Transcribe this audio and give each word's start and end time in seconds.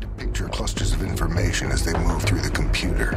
to 0.00 0.06
picture 0.06 0.48
clusters 0.48 0.92
of 0.92 1.02
information 1.02 1.70
as 1.70 1.84
they 1.84 1.92
move 1.92 2.22
through 2.22 2.40
the 2.40 2.50
computer. 2.50 3.12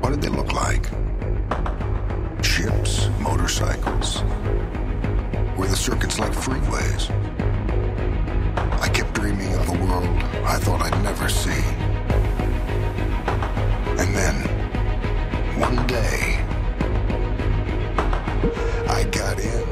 What 0.00 0.10
did 0.10 0.22
they 0.22 0.28
look 0.28 0.52
like? 0.52 0.86
Ships, 2.44 3.08
motorcycles? 3.20 4.22
Were 5.56 5.66
the 5.66 5.76
circuits 5.76 6.18
like 6.18 6.32
freeways? 6.32 7.10
I 8.80 8.88
kept 8.88 9.14
dreaming 9.14 9.54
of 9.54 9.68
a 9.68 9.84
world 9.84 10.08
I 10.44 10.58
thought 10.58 10.82
I'd 10.82 11.02
never 11.02 11.28
see. 11.28 11.62
And 14.00 14.14
then, 14.14 14.34
one 15.58 15.86
day, 15.86 16.44
I 18.88 19.04
got 19.10 19.40
in. 19.40 19.68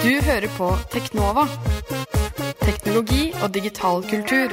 Du 0.00 0.14
hører 0.24 0.48
på 0.56 0.66
Teknova. 0.88 1.42
Teknologi 2.62 3.34
og 3.42 3.50
digital 3.52 4.00
kultur. 4.08 4.52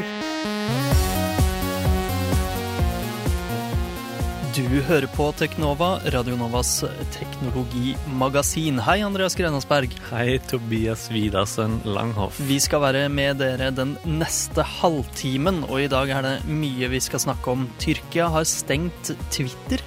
Du 4.58 4.66
hører 4.90 5.06
på 5.14 5.30
Teknova, 5.40 6.02
Radionovas 6.12 6.72
teknologimagasin. 7.14 8.82
Hei, 8.84 8.98
Andreas 9.06 9.38
Grenasberg. 9.40 9.94
Hei, 10.10 10.36
Tobias 10.52 11.06
Widersen 11.14 11.78
Langhoff. 11.88 12.42
Vi 12.50 12.58
skal 12.59 12.84
være 12.84 13.04
med 13.08 13.40
dere 13.40 13.70
den 13.72 13.94
neste 14.04 14.66
halvtimen, 14.68 15.62
og 15.70 15.86
i 15.86 15.88
dag 15.94 16.12
er 16.12 16.28
det 16.28 16.34
mye 16.50 16.90
vi 16.92 17.00
skal 17.06 17.23
snakke 17.23 17.54
om. 17.54 17.64
Tyrkia 17.80 18.28
har 18.36 18.44
stengt 18.50 19.14
Twitter. 19.32 19.86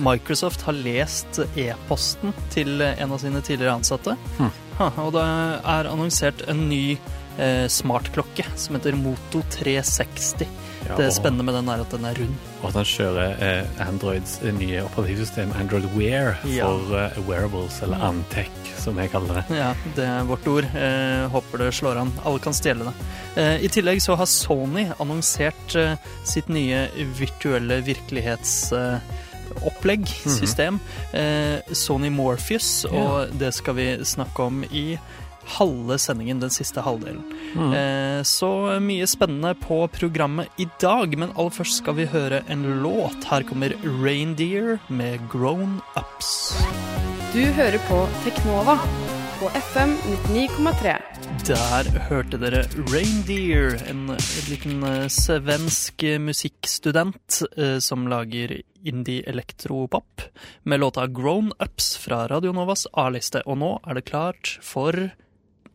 Microsoft 0.00 0.66
har 0.66 0.74
lest 0.80 1.44
e-posten 1.54 2.34
til 2.50 2.82
en 2.82 3.14
av 3.14 3.22
sine 3.22 3.44
tidligere 3.44 3.76
ansatte. 3.78 4.16
Ha, 4.40 4.50
og 4.80 5.12
det 5.16 5.24
er 5.24 5.88
annonsert 5.90 6.44
en 6.48 6.64
ny 6.70 6.96
eh, 7.38 7.66
smartklokke 7.70 8.46
som 8.56 8.76
heter 8.78 8.96
Moto 8.98 9.42
360. 9.56 10.46
Ja, 10.88 10.94
det 10.96 11.10
spennende 11.12 11.44
med 11.44 11.54
den 11.54 11.68
er 11.68 11.82
at 11.84 11.92
den 11.92 12.06
er 12.08 12.16
rund. 12.16 12.36
Og 12.62 12.70
at 12.70 12.76
han 12.80 12.86
kjører 12.88 13.34
eh, 13.44 13.82
Androids 13.84 14.38
nye 14.56 14.80
operativsystem, 14.86 15.52
Android 15.60 15.84
Wear, 15.94 16.38
Ja. 16.48 16.66
for 16.70 16.96
eh, 16.96 17.18
wearables, 17.28 17.76
eller 17.84 18.00
Antec, 18.08 18.48
som 18.80 18.96
jeg 18.98 19.12
kaller 19.12 19.42
det. 19.42 19.58
Ja, 19.60 19.74
det 19.98 20.06
er 20.08 20.24
vårt 20.28 20.48
ord. 20.48 20.64
Eh, 20.72 21.26
håper 21.34 21.66
det 21.66 21.70
slår 21.76 22.00
an. 22.00 22.12
Alle 22.24 22.40
kan 22.42 22.56
stjele 22.56 22.88
det. 22.88 22.94
Eh, 23.36 23.66
I 23.68 23.70
tillegg 23.76 24.00
så 24.02 24.16
har 24.18 24.26
Sony 24.32 24.86
annonsert 24.96 25.76
eh, 25.78 25.94
sitt 26.26 26.48
nye 26.48 26.86
virtuelle 27.20 27.82
virkelighetsopplegg, 27.86 29.16
Mhm. 30.24 30.36
system. 30.36 30.80
Eh, 31.12 31.60
Sony 31.72 32.10
Morpheus, 32.10 32.84
og 32.84 33.32
det 33.38 33.54
skal 33.54 33.74
vi 33.74 33.88
snakke 34.04 34.42
om 34.42 34.64
i 34.70 34.98
halve 35.50 35.98
sendingen, 35.98 36.40
den 36.40 36.50
siste 36.50 36.82
halvdelen. 36.84 37.24
Mm. 37.54 37.72
Eh, 37.74 38.22
så 38.22 38.80
mye 38.80 39.06
spennende 39.10 39.54
på 39.58 39.82
programmet 39.92 40.48
i 40.58 40.68
dag, 40.80 41.16
men 41.18 41.32
aller 41.36 41.50
først 41.50 41.80
skal 41.82 41.96
vi 41.98 42.06
høre 42.06 42.42
en 42.48 42.62
låt. 42.82 43.24
Her 43.30 43.42
kommer 43.48 43.74
Reindeer 43.82 44.78
med 44.88 45.20
Grown 45.32 45.80
Ups. 45.96 46.54
Du 47.32 47.42
hører 47.54 47.78
på 47.88 48.04
Teknova 48.24 48.78
på 49.40 49.48
FM 49.48 49.90
99,3. 50.28 50.96
Der 51.48 51.86
hørte 52.10 52.36
dere 52.36 52.66
Reindeer, 52.92 53.78
en 53.88 54.10
liten 54.50 54.82
eh, 54.84 55.06
svensk 55.08 56.04
musikkstudent 56.20 57.38
eh, 57.56 57.78
som 57.80 58.04
lager 58.12 58.58
indie-elektropop, 58.84 60.26
med 60.68 60.82
låta 60.82 61.06
Grown 61.06 61.54
Ups 61.56 61.94
fra 62.02 62.26
Radio 62.28 62.52
Novas 62.52 62.84
A-liste. 62.92 63.40
Og 63.48 63.56
nå 63.62 63.70
er 63.88 63.96
det 63.96 64.04
klart 64.10 64.58
for 64.60 65.08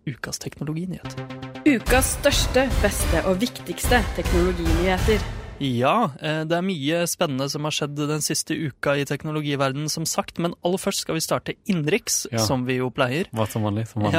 ukas 0.05 0.43
teknologinyhet. 0.45 1.17
Ukas 1.65 2.13
største, 2.19 2.67
beste 2.83 3.25
og 3.25 3.41
viktigste 3.41 4.03
teknologinyheter. 4.19 5.25
Ja, 5.63 6.11
eh, 6.19 6.41
det 6.43 6.51
er 6.57 6.65
mye 6.67 7.03
spennende 7.07 7.47
som 7.49 7.63
har 7.63 7.71
skjedd 7.71 7.95
den 7.95 8.19
siste 8.23 8.57
uka 8.57 8.97
i 8.99 9.05
teknologiverdenen, 9.07 9.87
som 9.89 10.03
sagt, 10.03 10.37
men 10.43 10.53
aller 10.67 10.81
først 10.81 11.05
skal 11.05 11.15
vi 11.15 11.23
starte 11.23 11.55
innenriks, 11.71 12.25
Ja. 12.31 12.39
som 12.43 12.65
vi 12.65 12.77
jo 12.81 12.89
pleier. 12.91 13.29
Hva 13.31 13.47
som 13.47 13.63
vanlig, 13.63 13.87
som 13.87 14.03
vanlig. 14.03 14.13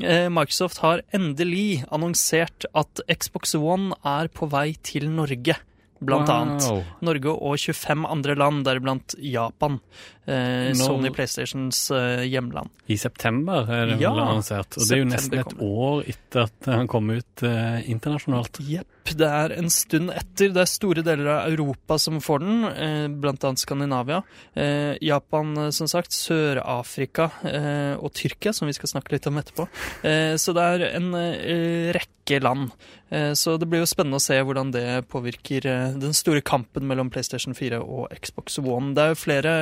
Ja, 0.00 0.08
eh, 0.08 0.28
Microsoft 0.30 0.78
har 0.78 1.02
endelig 1.12 1.84
annonsert 1.92 2.64
at 2.74 3.00
Xbox 3.08 3.54
One 3.54 3.92
er 4.04 4.28
på 4.28 4.48
vei 4.48 4.76
til 4.82 5.10
Norge. 5.10 5.56
Blant 6.00 6.28
Wow. 6.28 6.46
annet 6.46 6.86
Norge 7.02 7.26
og 7.26 7.58
25 7.58 8.06
andre 8.06 8.36
land, 8.36 8.64
deriblant 8.64 9.14
Japan. 9.18 9.80
Eh, 10.28 10.72
Sony 10.76 11.10
PlayStations 11.14 11.90
eh, 11.90 12.26
hjemland. 12.28 12.68
I 12.86 12.98
september 13.00 13.68
er 13.72 13.94
det 13.94 13.98
Ja, 14.02 14.12
lansert. 14.12 14.76
Og 14.76 14.84
det 14.84 14.96
er 14.98 15.02
jo 15.02 15.08
nesten 15.08 15.40
et 15.40 15.54
år 15.64 16.10
etter 16.12 16.46
at 16.46 16.68
han 16.68 16.90
kom 16.90 17.08
ut 17.14 17.44
eh, 17.48 17.80
internasjonalt. 17.88 18.60
Jepp, 18.68 19.12
det 19.16 19.28
er 19.28 19.54
en 19.56 19.70
stund 19.72 20.12
etter. 20.12 20.52
Det 20.52 20.62
er 20.62 20.68
store 20.70 21.04
deler 21.06 21.30
av 21.32 21.52
Europa 21.52 21.98
som 22.00 22.20
får 22.20 22.44
den, 22.44 22.64
eh, 22.68 23.06
annet 23.08 23.62
Skandinavia. 23.62 24.22
Eh, 24.54 24.96
Japan, 25.00 25.56
eh, 25.56 25.70
som 25.70 25.88
sagt, 25.88 26.12
Sør-Afrika 26.12 27.30
eh, 27.44 27.96
og 27.96 28.12
Tyrkia, 28.12 28.52
som 28.52 28.68
vi 28.68 28.76
skal 28.76 28.92
snakke 28.92 29.16
litt 29.16 29.26
om 29.26 29.40
etterpå. 29.40 29.68
Eh, 30.04 30.36
så 30.36 30.54
det 30.56 30.68
er 30.68 30.86
en 30.98 31.12
rekke 31.94 32.42
land. 32.44 32.72
Så 33.08 33.54
det 33.56 33.64
blir 33.64 33.80
jo 33.80 33.88
spennende 33.88 34.18
å 34.18 34.20
se 34.20 34.36
hvordan 34.36 34.68
det 34.74 35.06
påvirker 35.08 35.64
den 35.96 36.12
store 36.12 36.42
kampen 36.44 36.84
mellom 36.84 37.08
PlayStation 37.08 37.54
4 37.56 37.78
og 37.80 38.12
Xbox 38.12 38.58
One. 38.60 38.92
Det 38.92 39.00
er 39.00 39.14
jo 39.14 39.16
flere, 39.16 39.54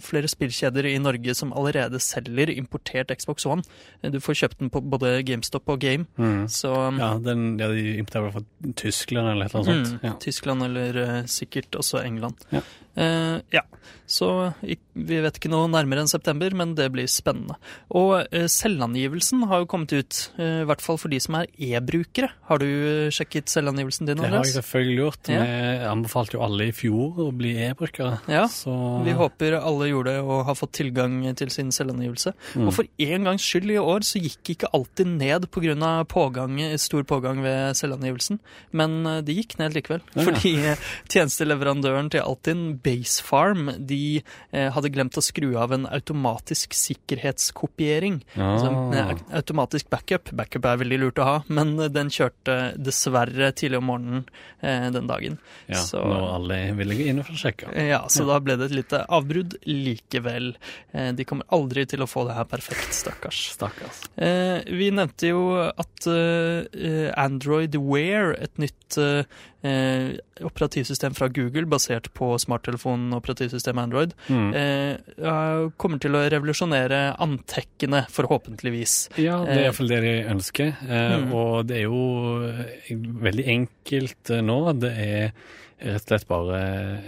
flere 0.00 0.28
spillkjeder 0.28 0.86
i 0.86 0.98
Norge 0.98 1.34
som 1.34 1.52
allerede 1.52 2.00
selger 2.02 2.50
importert 2.54 3.10
Xbox 3.18 3.46
One. 3.46 3.62
Du 4.02 4.20
får 4.20 4.34
kjøpt 4.42 4.58
den 4.60 4.70
på 4.70 4.80
både 4.82 5.22
GameStop 5.26 5.68
og 5.68 5.80
Game. 5.80 6.06
Så 6.48 6.72
Mm. 6.74 6.98
Ja, 6.98 7.18
den, 7.18 7.58
ja, 7.58 7.68
de 7.68 7.96
importerer 7.98 8.32
fra 8.32 8.42
Tyskland 8.76 9.28
eller 9.28 9.46
eller 9.46 9.60
annet 9.60 9.86
sånt. 9.86 9.92
Mm, 10.02 10.08
Ja. 10.08 10.14
Tyskland 10.20 10.62
eller 10.62 10.96
eh, 11.02 11.24
sikkert 11.26 11.70
også 11.76 12.02
England. 12.04 12.34
Ja. 12.52 12.60
Eh, 12.96 13.40
ja. 13.54 13.62
Så 14.06 14.28
vi 14.62 15.18
vet 15.24 15.38
ikke 15.38 15.50
noe 15.50 15.68
nærmere 15.72 16.04
enn 16.04 16.10
september, 16.10 16.52
men 16.56 16.74
det 16.76 16.90
blir 16.92 17.08
spennende. 17.10 17.56
Og 17.96 18.28
eh, 18.28 18.46
selvangivelsen 18.52 19.46
har 19.50 19.62
jo 19.62 19.68
kommet 19.70 19.94
ut, 19.96 20.18
eh, 20.36 20.60
i 20.62 20.66
hvert 20.68 20.84
fall 20.84 20.98
for 21.00 21.12
de 21.12 21.18
som 21.24 21.38
er 21.40 21.48
e-brukere. 21.56 22.28
Har 22.50 22.60
du 22.60 22.68
sjekket 23.14 23.50
selvangivelsen 23.50 24.10
din, 24.10 24.20
Det 24.20 24.28
har 24.28 24.44
jeg 24.44 24.58
selvfølgelig 24.58 24.98
gjort. 25.00 25.32
Ja. 25.32 25.40
Vi 25.44 25.88
anbefalte 25.88 26.36
jo 26.36 26.44
alle 26.46 26.68
i 26.68 26.76
fjor 26.76 27.22
å 27.24 27.28
bli 27.34 27.54
e-brukere. 27.66 28.20
Ja, 28.30 28.44
Så 28.52 28.74
Vi 29.04 29.16
håper 29.16 29.58
alle 29.58 29.88
gjorde 29.90 30.14
det 30.14 30.22
og 30.22 30.44
har 30.46 30.58
fått 30.58 30.76
tilgang 30.76 31.18
til 31.36 31.50
sin 31.50 31.72
selvangivelse. 31.72 32.34
Mm. 32.54 32.68
Og 32.68 32.74
for 32.76 33.08
en 33.08 33.24
gangs 33.30 33.44
skyld 33.44 33.72
i 33.72 33.80
år 33.80 34.04
så 34.06 34.20
gikk 34.22 34.54
ikke 34.54 34.72
alltid 34.72 35.10
ned 35.16 35.48
pga. 35.50 35.64
Pågang, 36.04 36.58
stor 36.78 37.02
pågang 37.08 37.40
ved 37.42 37.74
selvangivelsen, 37.78 38.38
men 38.72 39.04
det 39.24 39.34
gikk 39.34 39.56
ned 39.58 39.74
likevel. 39.74 40.02
Ja. 40.14 40.26
Fordi 40.28 40.52
eh, 40.60 40.82
tjenesteleverandøren 41.10 42.10
til 42.12 42.24
Altinn, 42.24 42.64
Basefarm, 42.84 43.70
de 43.88 44.22
eh, 44.52 44.68
hadde 44.74 44.90
glemt 44.92 45.16
å 45.18 45.22
skru 45.24 45.54
av 45.58 45.72
en 45.72 45.86
automatisk 45.88 46.74
sikkerhetskopiering. 46.76 48.20
Altså 48.36 48.68
en 48.68 48.94
Ah. 48.94 49.10
eh, 49.10 49.16
automatisk 49.40 49.88
backup. 49.90 50.30
Backup 50.36 50.64
er 50.66 50.76
veldig 50.82 50.98
lurt 51.00 51.18
å 51.18 51.24
ha, 51.24 51.36
men 51.48 51.78
eh, 51.80 51.88
den 51.88 52.08
kjørte 52.12 52.76
dessverre 52.78 53.52
tidlig 53.56 53.78
om 53.78 53.88
morgenen 53.90 54.24
den 54.64 55.06
dagen. 55.06 55.38
Ja, 55.68 55.76
Så- 55.82 56.00
når 56.04 56.34
alle 56.34 56.58
ville 56.76 56.94
inn 57.08 57.20
å 57.20 57.24
sjekke. 57.36 57.68
Ja, 57.76 58.06
så 58.08 58.24
da 58.26 58.38
ble 58.40 58.56
det 58.56 58.70
et 58.70 58.76
lite 58.78 59.04
avbrudd 59.08 59.56
likevel. 59.66 60.54
De 60.92 61.24
kommer 61.24 61.44
aldri 61.52 61.84
til 61.86 62.00
å 62.00 62.08
få 62.08 62.26
det 62.26 62.34
her 62.36 62.44
perfekt, 62.44 62.92
stakkars. 62.92 63.42
Stakkars. 63.58 64.08
Eh, 64.16 64.62
Vi 64.64 64.90
nevnte 64.90 65.28
jo 65.28 65.42
at 65.76 66.06
Android 67.16 67.74
Wear, 67.76 68.32
et 68.32 68.56
nytt 68.58 68.96
eh, 69.64 69.70
eh, 69.70 70.18
operativsystem 70.44 71.14
fra 71.16 71.28
Google 71.32 71.64
basert 71.66 72.10
på 72.14 72.34
smarttelefonoperativsystem 72.38 73.78
Android, 73.78 74.12
Mm. 74.28 74.54
eh, 74.54 75.70
kommer 75.78 75.98
til 76.00 76.12
å 76.12 76.28
revolusjonere 76.30 77.16
antekkene, 77.18 78.04
forhåpentligvis. 78.10 79.08
Ja, 79.18 79.44
det 79.44 79.56
er 79.56 79.64
iallfall 79.70 79.88
det 79.88 80.00
de 80.02 80.14
ønsker. 80.34 80.76
Eh, 80.88 81.14
Mm. 81.24 81.32
Og 81.34 81.66
det 81.66 81.76
er 81.76 81.82
jo 81.82 82.48
eh, 82.48 82.96
veldig 82.96 83.46
enkelt 83.46 84.30
eh, 84.30 84.40
nå. 84.42 84.72
Det 84.80 84.92
er 84.98 85.32
rett 85.80 86.02
og 86.04 86.08
slett 86.08 86.26
bare 86.28 86.58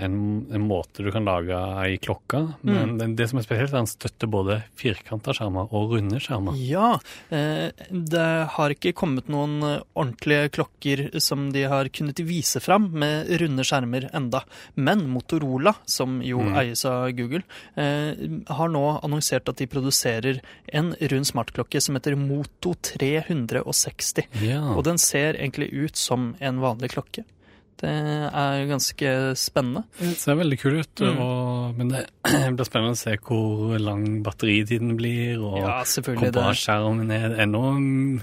en, 0.02 0.16
en 0.52 0.64
måte 0.66 1.04
du 1.04 1.10
kan 1.14 1.24
lage 1.26 1.56
ei 1.84 1.96
klokke. 2.02 2.40
Men 2.66 2.96
det, 2.98 3.06
det 3.18 3.28
som 3.30 3.38
er 3.40 3.46
spesielt, 3.46 3.70
er 3.70 3.76
at 3.76 3.84
den 3.84 3.90
støtter 3.90 4.30
både 4.32 4.58
firkanta 4.78 5.34
skjermer 5.36 5.70
og 5.74 5.94
runde 5.96 6.20
skjermer. 6.22 6.56
Ja, 6.60 6.94
eh, 7.30 7.70
det 7.90 8.26
har 8.56 8.74
ikke 8.74 8.94
kommet 8.96 9.30
noen 9.32 9.60
ordentlige 9.94 10.50
klokker 10.58 11.04
som 11.22 11.50
de 11.54 11.62
har 11.70 11.88
kunnet 11.94 12.20
vise 12.26 12.60
fram 12.64 12.90
med 12.92 13.30
runde 13.40 13.64
skjermer 13.66 14.08
enda. 14.16 14.42
Men 14.74 15.06
Motorola, 15.12 15.76
som 15.86 16.18
jo 16.24 16.40
Mm. 16.46 16.54
eies 16.60 16.84
av 16.84 17.10
Google, 17.16 17.42
eh, 17.76 18.14
har 18.52 18.68
nå 18.68 18.84
annonsert 19.02 19.48
at 19.48 19.56
de 19.56 19.66
produserer 19.66 20.40
en 20.72 20.92
rund 21.00 21.26
smartklokke 21.26 21.80
som 21.82 21.96
heter 21.96 22.14
Moto 22.16 22.74
360. 22.74 24.26
Ja. 24.44 24.60
Og 24.76 24.84
den 24.86 24.98
ser 24.98 25.34
egentlig 25.38 25.70
ut 25.72 25.96
som 25.96 26.34
en 26.40 26.60
vanlig 26.62 26.92
klokke. 26.94 27.24
Det 27.76 27.90
er 28.32 28.62
ganske 28.70 29.10
spennende. 29.36 29.82
Det 29.98 30.14
ser 30.16 30.38
veldig 30.38 30.58
kul 30.62 30.78
ut, 30.80 31.02
Mm. 31.06 31.18
og, 31.20 31.74
men 31.76 31.88
det 31.92 32.06
blir 32.56 32.64
spennende 32.68 32.94
å 32.96 32.98
se 32.98 33.16
hvor 33.20 33.76
lang 33.78 34.22
batteritiden 34.24 34.94
blir, 34.96 35.36
og 35.44 35.58
Ja, 35.60 35.82
hvor 35.84 36.16
bra 36.16 36.30
Det, 36.32 36.56
skjermen 36.56 37.10
er, 37.12 37.34
ennå, 37.44 37.60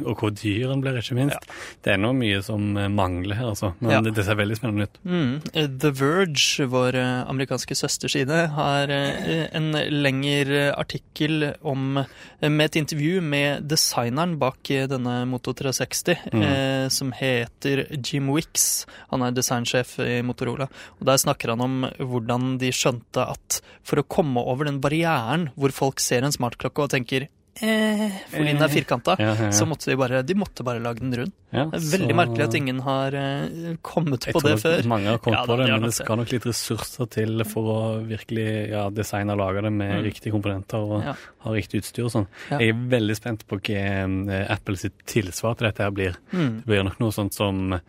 og 0.08 0.18
hvor 0.24 0.34
dyr 0.34 0.68
den 0.72 0.82
blir, 0.82 0.98
ikke 0.98 1.18
minst. 1.20 1.46
Det 1.84 1.92
er 1.94 2.00
ennå 2.00 2.14
mye 2.18 2.42
som 2.46 2.66
eh, 2.82 2.88
mangler 2.90 3.36
her, 3.38 3.52
altså. 3.54 3.74
Men 3.80 3.92
Ja. 3.92 4.02
det, 4.02 4.16
det 4.18 4.26
ser 4.26 4.40
veldig 4.42 4.58
spennende 4.58 4.88
ut. 4.90 4.98
mm, 5.06 5.78
The 5.80 5.92
Verge, 6.02 6.68
vår 6.74 6.96
eh, 6.96 7.24
amerikanske 7.30 7.76
søsterside, 7.78 8.42
har 8.58 8.90
eh, 8.90 9.48
en 9.54 9.72
lengre 9.94 10.74
artikkel 10.76 11.54
om, 11.62 12.02
med 12.42 12.66
et 12.66 12.80
intervju 12.82 13.22
med 13.22 13.68
designeren 13.70 14.38
bak 14.42 14.64
denne 14.90 15.20
Moto 15.30 15.54
360, 15.54 16.18
Mm. 16.34 16.42
eh, 16.44 16.88
som 16.90 17.12
heter 17.12 17.86
Jim 18.04 18.30
Wicks. 18.34 18.86
Han 19.12 19.22
er 19.22 19.32
designsjef 19.44 20.00
i 20.08 20.22
Motorola. 20.26 20.70
Og 21.00 21.06
Der 21.12 21.22
snakker 21.22 21.54
han 21.54 21.62
om 21.68 21.78
hvordan 22.00 22.58
de 22.64 22.72
skjønte 22.74 23.28
at 23.36 23.62
for 23.84 24.02
å 24.02 24.08
komme 24.08 24.42
over 24.42 24.66
den 24.72 24.82
barrieren 24.84 25.50
hvor 25.60 25.76
folk 25.76 26.00
ser 26.00 26.24
en 26.24 26.32
smartklokke 26.34 26.88
og 26.88 26.94
tenker 26.96 27.28
eh, 27.62 28.10
fordi 28.32 28.48
den 28.56 28.64
er 28.66 28.72
firkanta, 28.74 29.14
Ja, 29.22 29.34
ja, 29.36 29.44
ja. 29.46 29.50
så 29.54 29.68
måtte 29.70 29.92
de 29.92 29.98
bare, 30.00 30.24
de 30.26 30.34
måtte 30.34 30.64
bare 30.66 30.82
lage 30.82 31.04
den 31.04 31.12
rund. 31.14 31.34
Ja, 31.54 31.68
Det 31.70 31.78
er 31.84 32.00
veldig 32.00 32.10
så- 32.10 32.18
merkelig 32.18 32.46
at 32.48 32.56
ingen 32.58 32.80
har 32.82 33.14
eh, 33.14 33.76
kommet 33.86 34.26
på 34.34 34.42
det 34.42 34.56
før. 34.58 34.74
Jeg 34.80 34.84
tror 34.86 34.90
Mange 34.90 35.06
har 35.12 35.20
kommet 35.22 35.38
Ja, 35.38 35.46
på 35.46 35.58
det, 35.60 35.68
men 35.70 35.82
det 35.86 35.94
skal 35.94 36.18
nok 36.18 36.32
litt 36.34 36.48
ressurser 36.50 37.10
til 37.14 37.44
for 37.46 37.64
å 37.76 38.08
virkelig 38.10 38.48
ja, 38.72 38.88
designe 38.90 39.36
og 39.36 39.38
lage 39.44 39.62
det 39.62 39.72
med 39.72 39.92
Mm. 40.00 40.04
riktige 40.08 40.34
komponenter 40.34 40.82
og 40.82 41.04
Ja. 41.06 41.14
ha 41.46 41.52
riktig 41.54 41.84
utstyr 41.84 42.06
og 42.06 42.12
sånn. 42.16 42.28
Ja. 42.50 42.58
Jeg 42.58 42.70
er 42.74 42.82
veldig 42.98 43.16
spent 43.22 43.46
på 43.48 43.60
hva 43.62 44.34
eh, 44.34 44.48
Apple 44.50 44.76
sitt 44.76 44.98
tilsvar 45.06 45.56
til 45.58 45.68
dette 45.70 45.84
her 45.84 45.92
blir. 45.92 46.16
Mm. 46.34 46.64
Det 46.64 46.66
blir 46.66 46.84
nok 46.84 47.00
noe 47.00 47.12
sånt 47.12 47.34
som 47.38 47.80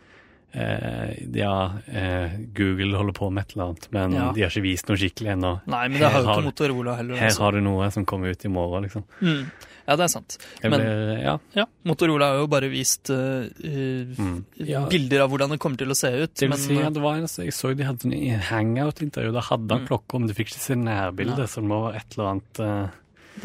eh, 0.55 1.13
ja, 1.35 1.53
eh, 1.91 2.35
Google 2.55 2.95
holder 2.97 3.13
på 3.13 3.29
med 3.31 3.43
et 3.45 3.53
eller 3.55 3.65
annet, 3.69 3.87
men 3.91 4.13
Ja. 4.15 4.31
de 4.31 4.41
har 4.45 4.49
ikke 4.49 4.63
vist 4.63 4.87
noe 4.89 4.97
skikkelig 4.97 5.33
ennå. 5.35 5.53
Nei, 5.67 5.87
men 5.89 5.99
det 5.99 6.09
har 6.11 6.21
jo 6.23 6.27
ikke 6.31 6.45
Motorola 6.49 6.95
heller. 6.95 7.15
Her 7.19 7.27
altså. 7.29 7.41
har 7.43 7.51
du 7.51 7.61
noe 7.61 7.91
som 7.91 8.05
kommer 8.05 8.31
ut 8.31 8.45
i 8.45 8.47
morgen, 8.49 8.83
liksom. 8.87 9.03
Mm. 9.21 9.51
Ja, 9.87 9.95
det 9.95 10.03
er 10.05 10.07
sant. 10.15 10.37
Men- 10.63 10.71
blir, 10.81 11.21
ja. 11.21 11.37
Ja, 11.53 11.65
Motorola 11.85 12.25
har 12.31 12.39
jo 12.39 12.47
bare 12.47 12.69
vist 12.71 13.09
eh, 13.11 13.45
eh, 13.63 14.15
Mm. 14.17 14.45
Ja. 14.57 14.85
bilder 14.89 15.21
av 15.21 15.29
hvordan 15.29 15.49
det 15.51 15.59
kommer 15.59 15.77
til 15.77 15.87
å 15.93 15.95
se 15.95 16.07
ut. 16.09 16.33
Det 16.33 16.47
vil 16.47 16.49
men, 16.49 16.57
si 16.57 16.75
eh, 16.79 16.87
at 16.87 16.93
det 16.93 17.01
var 17.03 17.15
en, 17.19 17.27
jeg 17.27 17.53
så 17.53 17.75
de 17.77 17.83
hadde 17.83 18.05
en 18.11 18.39
hangout-intervju. 18.39 19.31
Da 19.33 19.41
hadde 19.41 19.69
han 19.75 19.81
Mm. 19.85 19.87
klokka, 19.87 20.19
men 20.19 20.27
du 20.27 20.33
fikk 20.33 20.49
ikke 20.55 20.59
se 20.63 20.73
nærbildet, 20.75 21.37
ja. 21.37 21.45
så 21.45 21.61
det 21.61 21.69
må 21.69 21.83
være 21.91 21.95
et 21.97 22.17
eller 22.17 22.29
annet 22.31 22.59
uh... 22.59 22.89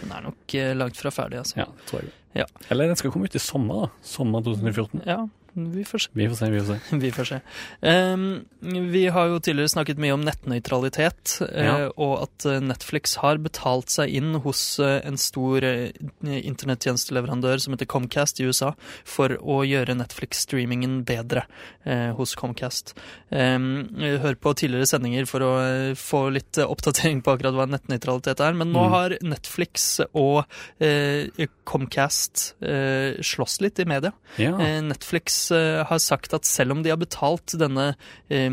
den 0.00 0.12
er 0.12 0.22
nok 0.22 0.54
uh, 0.54 0.74
langt 0.78 0.96
fra 0.96 1.10
ferdig, 1.10 1.38
altså. 1.42 1.56
Ja, 1.58 1.66
tror 1.86 2.00
jeg. 2.04 2.10
Ja. 2.32 2.44
Eller 2.70 2.86
den 2.86 2.96
skal 2.96 3.10
komme 3.10 3.24
ut 3.26 3.34
i 3.34 3.38
sommer, 3.42 3.74
da. 3.74 3.88
Sommer 4.06 4.40
2014. 4.40 5.02
Ja, 5.04 5.26
vi 5.54 5.84
får 5.84 5.98
se. 6.06 6.10
Vi 6.14 6.28
får 6.28 6.36
se, 6.40 6.50
vi 6.50 6.60
får 6.60 6.74
se. 6.74 6.96
Vi 7.04 7.10
får 7.12 7.24
se. 7.30 7.40
Um, 7.80 8.24
vi 8.92 9.06
har 9.08 9.26
jo 9.32 9.38
tidligere 9.40 9.72
snakket 9.72 9.98
mye 10.02 10.12
om 10.14 10.22
nettnøytralitet, 10.26 11.38
ja. 11.48 11.88
uh, 11.88 11.92
og 11.96 12.12
at 12.26 12.46
eh, 12.46 12.60
Netflix 12.62 13.16
har 13.22 13.40
betalt 13.42 13.90
seg 13.90 14.12
inn 14.20 14.34
hos 14.44 14.62
uh, 14.82 14.98
en 15.06 15.16
stor 15.20 15.64
uh, 15.64 15.88
internettjenesteleverandør 16.24 17.58
som 17.62 17.74
heter 17.74 17.88
Comcast 17.90 18.40
i 18.40 18.46
USA, 18.48 18.72
for 19.08 19.34
å 19.40 19.60
gjøre 19.66 19.96
Netflix-streamingen 19.98 21.00
bedre 21.08 21.46
eh, 21.84 22.10
hos 22.18 22.34
Comcast. 22.38 22.94
Um, 23.30 23.88
hør 24.00 24.36
på 24.40 24.52
tidligere 24.58 24.88
sendinger 24.90 25.26
for 25.30 25.44
å 25.46 25.50
eh, 25.64 25.94
få 25.98 26.26
litt 26.34 26.58
eh, 26.60 26.68
oppdatering 26.70 27.22
på 27.24 27.34
akkurat 27.34 27.56
hva 27.56 27.68
nettnøytralitet 27.70 28.44
er, 28.44 28.56
men 28.60 28.72
nå 28.74 28.80
Mm. 28.80 28.92
har 28.94 29.12
Netflix 29.22 29.88
og 30.16 30.44
eh, 30.82 31.28
Comcast 31.68 32.54
eh, 32.64 33.18
slåss 33.22 33.58
litt 33.60 33.78
i 33.78 33.84
media. 33.88 34.10
Ja. 34.40 34.54
Eh, 34.56 34.80
Netflix 34.82 35.36
eh, 35.36 35.39
har 35.48 35.98
sagt 36.02 36.34
at 36.36 36.44
selv 36.48 36.76
om 36.76 36.82
de 36.84 36.92
har 36.92 37.00
betalt 37.00 37.54
denne 37.58 37.94
eh, 38.28 38.50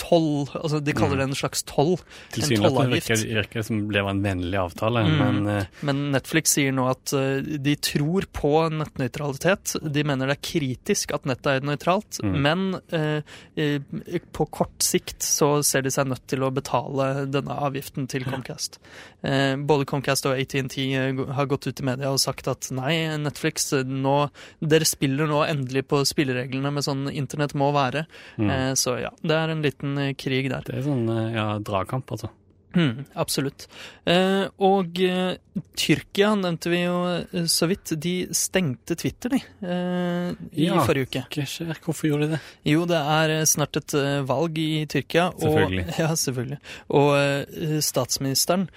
toll 0.00 0.46
Altså 0.52 0.80
de 0.84 0.94
kaller 0.96 1.20
det 1.20 1.26
en 1.30 1.36
slags 1.38 1.64
toll, 1.68 1.94
en 1.96 2.34
Tilsynelatende 2.36 2.96
virker 2.96 3.20
det 3.22 3.36
virker 3.42 3.66
som 3.66 3.82
det 3.92 4.02
var 4.04 4.14
en 4.14 4.22
vennlig 4.24 4.58
avtale, 4.60 5.02
Mm. 5.02 5.18
men 5.18 5.46
eh, 5.48 5.64
Men 5.82 6.00
Netflix 6.12 6.52
sier 6.56 6.72
nå 6.74 6.84
at 6.90 7.12
eh, 7.16 7.40
de 7.62 7.74
tror 7.82 8.26
på 8.32 8.52
nettnøytralitet. 8.72 9.76
De 9.82 10.04
mener 10.06 10.28
det 10.30 10.36
er 10.36 10.42
kritisk 10.46 11.12
at 11.16 11.24
nettet 11.28 11.46
er 11.56 11.66
nøytralt, 11.66 12.20
Mm. 12.22 12.36
men 12.44 12.80
eh, 12.92 13.22
eh, 13.56 14.20
på 14.32 14.46
kort 14.50 14.78
sikt 14.84 15.22
så 15.26 15.62
ser 15.64 15.82
de 15.82 15.90
seg 15.90 16.06
nødt 16.10 16.26
til 16.30 16.42
å 16.46 16.52
betale 16.54 17.26
denne 17.30 17.56
avgiften 17.56 18.06
til 18.10 18.24
Comcast. 18.28 18.78
Eh, 19.22 19.56
både 19.56 19.86
Comcast 19.88 20.26
og 20.26 20.38
ATNT 20.38 20.78
eh, 20.94 21.24
har 21.34 21.46
gått 21.50 21.66
ut 21.66 21.80
i 21.80 21.86
media 21.86 22.10
og 22.12 22.20
sagt 22.22 22.48
at 22.50 22.70
nei, 22.74 22.94
Netflix, 23.22 23.72
eh, 23.72 23.82
nå, 23.86 24.30
dere 24.60 24.84
spiller 24.88 25.26
nå 25.30 25.42
endelig 25.62 25.86
på 25.88 26.02
spillereglene 26.08 26.74
med 26.74 26.84
sånn 26.84 27.06
internett 27.14 27.54
må 27.54 27.70
være. 27.72 28.04
mm. 28.36 28.50
Eh, 28.52 28.68
så 28.78 28.98
ja, 29.00 29.14
det 29.22 29.38
er 29.40 29.54
en 29.56 29.62
liten 29.64 29.96
eh, 29.98 30.12
krig 30.18 30.50
der. 30.52 30.62
det 30.68 30.80
er 30.82 30.86
sånn 30.90 31.08
eh, 31.08 31.32
ja, 31.38 31.48
dragkamp, 31.62 32.10
altså. 32.18 32.30
Mm, 32.72 33.02
absolutt. 33.20 33.66
Eh, 34.08 34.46
og 34.64 34.96
eh, 35.04 35.34
Tyrkia 35.76 36.30
nevnte 36.40 36.70
vi 36.72 36.78
jo 36.86 36.94
eh, 37.18 37.42
så 37.52 37.66
vidt. 37.68 37.92
De 38.00 38.14
stengte 38.32 38.96
Twitter, 38.96 39.34
de, 39.34 39.40
eh, 39.60 40.30
i 40.56 40.70
Ja. 40.70 40.78
forrige 40.88 41.10
uke. 41.10 41.22
Hva 41.36 41.44
skjer? 41.52 41.74
Hvorfor 41.84 42.08
gjorde 42.08 42.30
de 42.30 42.38
det? 42.38 42.40
Jo, 42.72 42.86
det 42.88 42.96
er 42.96 43.34
snart 43.50 43.76
et 43.76 43.92
valg 44.24 44.56
i 44.62 44.86
Tyrkia. 44.88 45.26
Selvfølgelig. 45.36 45.84
Og, 45.84 45.98
ja, 46.00 46.08
selvfølgelig. 46.22 46.60
Og 46.96 47.82
statsministeren, 47.84 48.68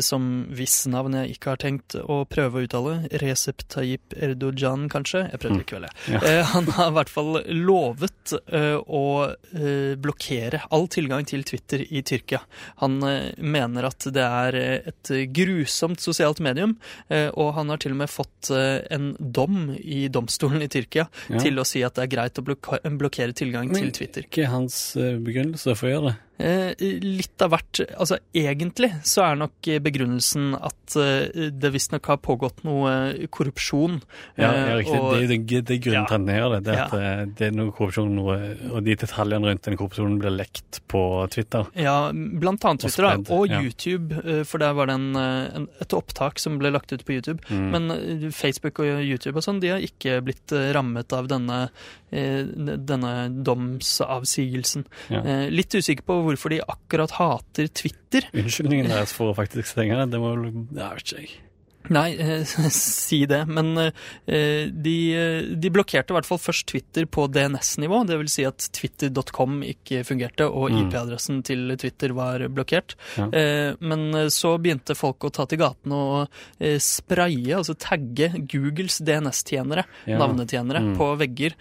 som 0.00 0.46
hvis 0.56 0.86
navn 0.88 1.12
jeg 1.18 1.34
ikke 1.36 1.50
har 1.52 1.60
tenkt 1.60 1.96
å 2.00 2.22
prøve 2.28 2.60
å 2.60 2.64
uttale, 2.66 2.94
Recep 3.20 3.64
Tayyip 3.68 4.14
Erdogan 4.16 4.86
kanskje, 4.92 5.24
jeg 5.30 5.40
prøvde 5.42 5.56
Mm. 5.56 5.62
likevel, 5.64 5.86
jeg. 5.86 6.14
Ja. 6.14 6.20
Eh, 6.28 6.44
han 6.52 6.66
har 6.76 6.90
i 6.90 6.94
hvert 6.96 7.08
fall 7.12 7.38
lovet 7.52 8.32
eh, 8.52 8.76
å 8.82 9.02
eh, 9.54 9.94
blokkere 10.00 10.62
all 10.70 10.86
tilgang 10.92 11.24
til 11.28 11.44
Twitter 11.48 11.84
i 11.86 12.02
Tyrkia. 12.02 12.40
Han 12.82 12.98
eh, 13.04 13.32
mener 13.38 13.84
at 13.90 14.08
det 14.12 14.24
er 14.26 14.58
eh, 14.60 14.90
et 14.92 15.12
grusomt 15.36 16.00
sosialt 16.02 16.40
medium, 16.44 16.76
eh, 17.08 17.28
og 17.34 17.54
han 17.56 17.68
har 17.72 17.78
til 17.82 17.92
og 17.92 18.00
med 18.02 18.10
fått 18.12 18.50
eh, 18.56 18.80
en 18.96 19.12
dom 19.20 19.74
i 19.76 20.06
domstolen 20.08 20.62
i 20.64 20.68
Tyrkia 20.72 21.06
Ja. 21.30 21.38
til 21.42 21.58
å 21.58 21.64
si 21.66 21.82
at 21.86 21.94
det 21.96 22.04
er 22.06 22.12
greit 22.16 22.38
å 22.38 22.44
blokkere 22.44 23.32
tilgang 23.36 23.68
Men 23.72 23.82
til 23.82 23.92
Twitter. 23.92 24.26
Hva 24.30 24.42
er 24.46 24.52
hans 24.52 24.78
eh, 24.96 25.16
begrunnelse 25.18 25.76
for 25.76 25.88
å 25.88 25.92
gjøre 25.94 26.10
det? 26.12 26.16
Eh, 26.38 26.74
litt 27.00 27.40
av 27.40 27.50
hvert. 27.54 27.80
Altså, 27.96 28.18
egentlig 28.36 28.90
så 29.08 29.22
er 29.24 29.38
nok 29.40 29.68
begrunnelsen 29.80 30.50
at 30.58 30.96
eh, 31.00 31.48
det 31.50 31.70
visstnok 31.72 32.04
har 32.12 32.18
pågått 32.20 32.62
noe 32.66 33.26
korrupsjon. 33.32 34.02
Ja, 34.36 34.50
eh, 34.52 34.68
ja 34.68 34.76
riktig. 34.76 35.00
og- 35.00 35.14
det 35.16 35.28
det, 35.46 35.64
det 35.64 35.76
er 35.78 35.82
grunnen 35.90 36.06
til 36.06 36.52
at 36.52 36.64
det. 36.64 36.76
At 36.76 36.92
Ja. 36.92 36.98
eh, 36.98 37.24
det 37.26 37.46
er 37.48 37.50
noe 37.56 37.72
korrupsjon, 37.72 38.14
noe, 38.14 38.56
og 38.70 38.84
de 38.84 38.94
detaljene 38.96 39.46
rundt 39.48 39.62
den 39.62 39.76
korrupsjonen 39.76 40.18
blir 40.20 40.36
lekt 40.36 40.80
på 40.88 41.28
Twitter. 41.30 41.66
Ja, 41.74 42.12
blant 42.12 42.60
annet 42.64 42.84
Og 42.84 42.90
Twitter 42.90 43.02
da, 43.16 43.34
og 43.34 43.48
ja. 43.48 43.60
YouTube, 43.62 44.12
eh, 44.24 44.42
for 44.44 44.58
der 44.58 44.74
var 44.74 44.86
det 44.86 44.94
en, 44.94 45.16
eh, 45.16 45.56
en, 45.56 45.68
et 45.80 45.88
opptak 45.96 46.38
som 46.38 46.58
ble 46.58 46.70
lagt 46.70 46.92
ut 46.92 47.04
på 47.04 47.16
YouTube. 47.16 47.40
Mm. 47.48 47.70
Men 47.70 47.90
eh, 47.90 48.30
Facebook 48.30 48.78
og 48.80 48.86
YouTube 49.00 49.36
og 49.36 49.42
sånn, 49.42 49.60
de 49.60 49.68
har 49.68 49.80
ikke 49.80 50.20
blitt 50.22 50.52
eh, 50.52 50.72
rammet 50.76 51.10
av 51.16 51.28
denne, 51.28 51.70
eh, 51.72 52.05
denne 52.88 53.12
domsavsigelsen. 53.46 54.86
Ja. 55.12 55.22
Eh, 55.22 55.46
Litt 55.52 55.74
usikker 55.76 56.06
på 56.06 56.18
hvorfor 56.26 56.52
de 56.54 56.60
akkurat 56.64 57.16
hater 57.18 57.68
Twitter. 57.72 58.28
Unnskyldningen 58.36 58.90
deres 58.92 59.14
for 59.16 59.34
faktisk 59.36 59.70
stenge 59.72 59.98
det, 60.00 60.10
det 60.14 60.22
må 60.22 60.34
vel 60.34 60.48
Jeg 60.50 61.00
vet 61.00 61.04
ikke, 61.06 61.20
jeg. 61.22 61.34
Nei, 61.90 62.16
eh, 62.18 62.44
si 62.70 63.26
det, 63.26 63.42
men 63.48 63.76
eh, 63.78 64.66
de, 64.70 64.94
eh, 65.14 65.42
de 65.54 65.70
blokkerte 65.70 66.10
i 66.12 66.16
hvert 66.16 66.26
fall 66.28 66.38
først 66.42 66.66
Twitter 66.72 67.06
på 67.06 67.26
DNS-nivå, 67.30 68.04
det 68.08 68.18
vil 68.18 68.28
si 68.32 68.44
at 68.48 68.68
twitter.com 68.72 69.60
ikke 69.62 70.02
fungerte, 70.06 70.46
og 70.50 70.70
Mm. 70.70 70.88
IP-adressen 70.90 71.42
til 71.46 71.76
Twitter 71.78 72.12
var 72.16 72.42
blokkert. 72.50 72.96
Ja. 73.16 73.28
Eh, 73.32 73.74
men 73.80 74.10
så 74.34 74.56
begynte 74.58 74.96
folk 74.98 75.20
å 75.24 75.30
ta 75.32 75.46
til 75.46 75.58
gatene 75.58 75.94
og 75.94 76.28
spraye, 76.82 77.54
altså 77.56 77.76
tagge 77.78 78.32
Googles 78.50 78.98
DNS-tjenere, 79.06 79.84
Ja. 80.06 80.18
navnetjenere, 80.18 80.80
Mm. 80.82 80.96
på 80.98 81.16
vegger, 81.18 81.54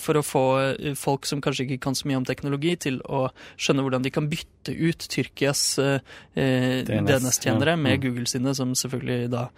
for 0.00 0.14
å 0.14 0.22
få 0.26 0.96
folk 0.96 1.24
som 1.26 1.40
kanskje 1.40 1.66
ikke 1.68 1.80
kan 1.80 1.94
så 1.94 2.06
mye 2.06 2.16
om 2.16 2.24
teknologi, 2.24 2.76
til 2.78 3.00
å 3.08 3.30
skjønne 3.56 3.82
hvordan 3.84 4.02
de 4.02 4.10
kan 4.10 4.28
bytte 4.28 4.74
ut 4.74 4.98
Tyrkias 5.08 5.78
DNS-tjenere 6.34 7.04
DNS, 7.04 7.66
ja. 7.66 7.76
med 7.76 7.98
Mm. 7.98 8.02
Google 8.02 8.26
sine, 8.26 8.54
som 8.54 8.72
selvfølgelig 8.74 9.30
da 9.30 9.48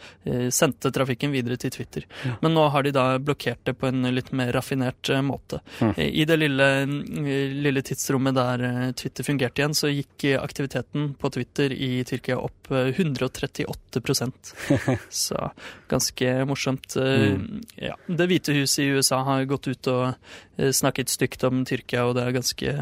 sendte 0.52 0.90
trafikken 0.94 1.32
videre 1.32 1.56
til 1.60 1.70
Twitter. 1.74 2.04
Ja. 2.26 2.34
Men 2.42 2.54
nå 2.56 2.66
har 2.72 2.82
de 2.86 2.92
da 2.94 3.04
blokkert 3.18 3.62
det 3.64 3.74
på 3.80 3.88
en 3.88 4.02
litt 4.14 4.32
mer 4.36 4.52
raffinert 4.52 5.10
eh, 5.10 5.22
måte. 5.22 5.60
Mm. 5.80 5.92
Eh, 5.96 6.08
I 6.22 6.24
det 6.28 6.36
lille, 6.40 6.68
eh, 6.82 7.54
lille 7.66 7.82
tidsrommet 7.86 8.34
der 8.36 8.64
eh, 8.68 8.92
Twitter 8.98 9.26
fungerte 9.26 9.62
igjen, 9.62 9.76
så 9.76 9.90
gikk 9.92 10.24
eh, 10.30 10.38
aktiviteten 10.42 11.14
på 11.20 11.30
Twitter 11.34 11.72
i 11.72 11.90
Tyrkia 12.08 12.38
opp 12.40 12.70
eh, 12.70 12.90
138% 12.96 14.54
Så 15.10 15.50
ganske 15.88 16.44
morsomt. 16.44 16.96
Eh, 16.96 17.20
Mm. 17.30 17.60
Ja. 17.76 17.94
Det 18.06 18.26
hvite 18.30 18.52
huset 18.56 18.82
i 18.84 18.88
USA 18.96 19.20
har 19.26 19.44
gått 19.48 19.68
ut 19.68 19.88
og 19.92 20.14
eh, 20.56 20.70
snakket 20.74 21.10
stygt 21.12 21.44
om 21.46 21.64
Tyrkia, 21.68 22.04
og 22.08 22.14
det 22.16 22.24
er 22.24 22.34
ganske, 22.36 22.72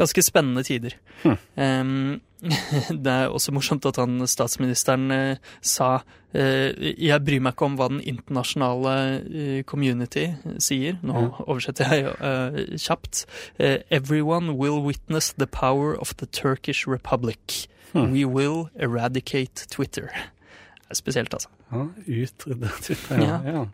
ganske 0.00 0.24
spennende 0.24 0.64
tider. 0.66 0.96
Um, 1.24 2.20
det 3.04 3.12
er 3.12 3.28
også 3.28 3.52
morsomt 3.52 3.84
at 3.84 3.98
han 4.00 4.22
statsministeren 4.28 5.10
eh, 5.12 5.40
sa 5.60 5.98
eh, 6.32 6.72
Jeg 6.96 7.20
bryr 7.26 7.42
meg 7.44 7.52
ikke 7.52 7.66
om 7.68 7.76
hva 7.76 7.90
den 7.92 8.00
internasjonale 8.00 8.94
eh, 9.20 9.58
community 9.68 10.30
sier. 10.62 10.96
Nå 11.04 11.26
oversetter 11.44 11.92
jeg 11.92 12.14
eh, 12.16 12.78
kjapt. 12.80 13.26
Eh, 13.60 13.82
Everyone 13.92 14.56
will 14.56 14.80
witness 14.80 15.34
the 15.36 15.46
power 15.46 15.92
of 15.92 16.16
the 16.16 16.26
Turkish 16.26 16.88
Republic. 16.88 17.68
We 17.92 18.24
will 18.24 18.68
eradicate 18.78 19.66
Twitter. 19.68 20.08
Det 20.78 20.90
er 20.90 20.94
spesielt, 20.94 21.34
altså. 21.34 21.48
Ja, 21.72 21.88
utrydde 22.22 22.68
Twitter. 22.82 23.18
Ja. 23.18 23.40
Ja. 23.44 23.64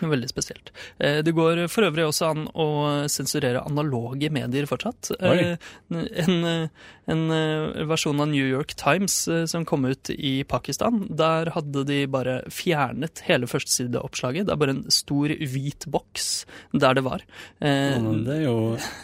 Veldig 0.00 0.28
spesielt. 0.30 0.70
Eh, 0.98 1.20
Det 1.22 1.34
går 1.36 1.66
for 1.70 1.84
øvrig 1.86 2.06
også 2.08 2.30
an 2.32 2.46
å 2.54 2.66
sensurere 3.12 3.60
analoge 3.66 4.30
medier 4.32 4.66
fortsatt. 4.66 5.12
Eh, 5.20 5.56
En, 5.92 6.70
en 7.12 7.22
eh, 7.34 7.84
versjon 7.90 8.20
av 8.22 8.28
New 8.30 8.46
York 8.48 8.72
Times 8.78 9.28
som 9.50 9.64
kom 9.68 9.84
ut 9.84 10.10
i 10.14 10.42
Pakistan, 10.48 11.02
der 11.10 11.50
hadde 11.54 11.84
de 11.88 12.06
bare 12.06 12.40
fjernet 12.50 13.22
hele 13.26 13.46
førstesideoppslaget. 13.50 14.46
Det 14.46 14.54
er 14.54 14.60
bare 14.62 14.74
en 14.78 14.84
stor 14.90 15.28
hvit 15.28 15.86
boks 15.92 16.46
der 16.72 16.94
det 16.98 17.04
var. 17.04 17.22
Ja, 17.60 17.98
det 18.00 18.36
er 18.38 18.42
jo 18.46 18.56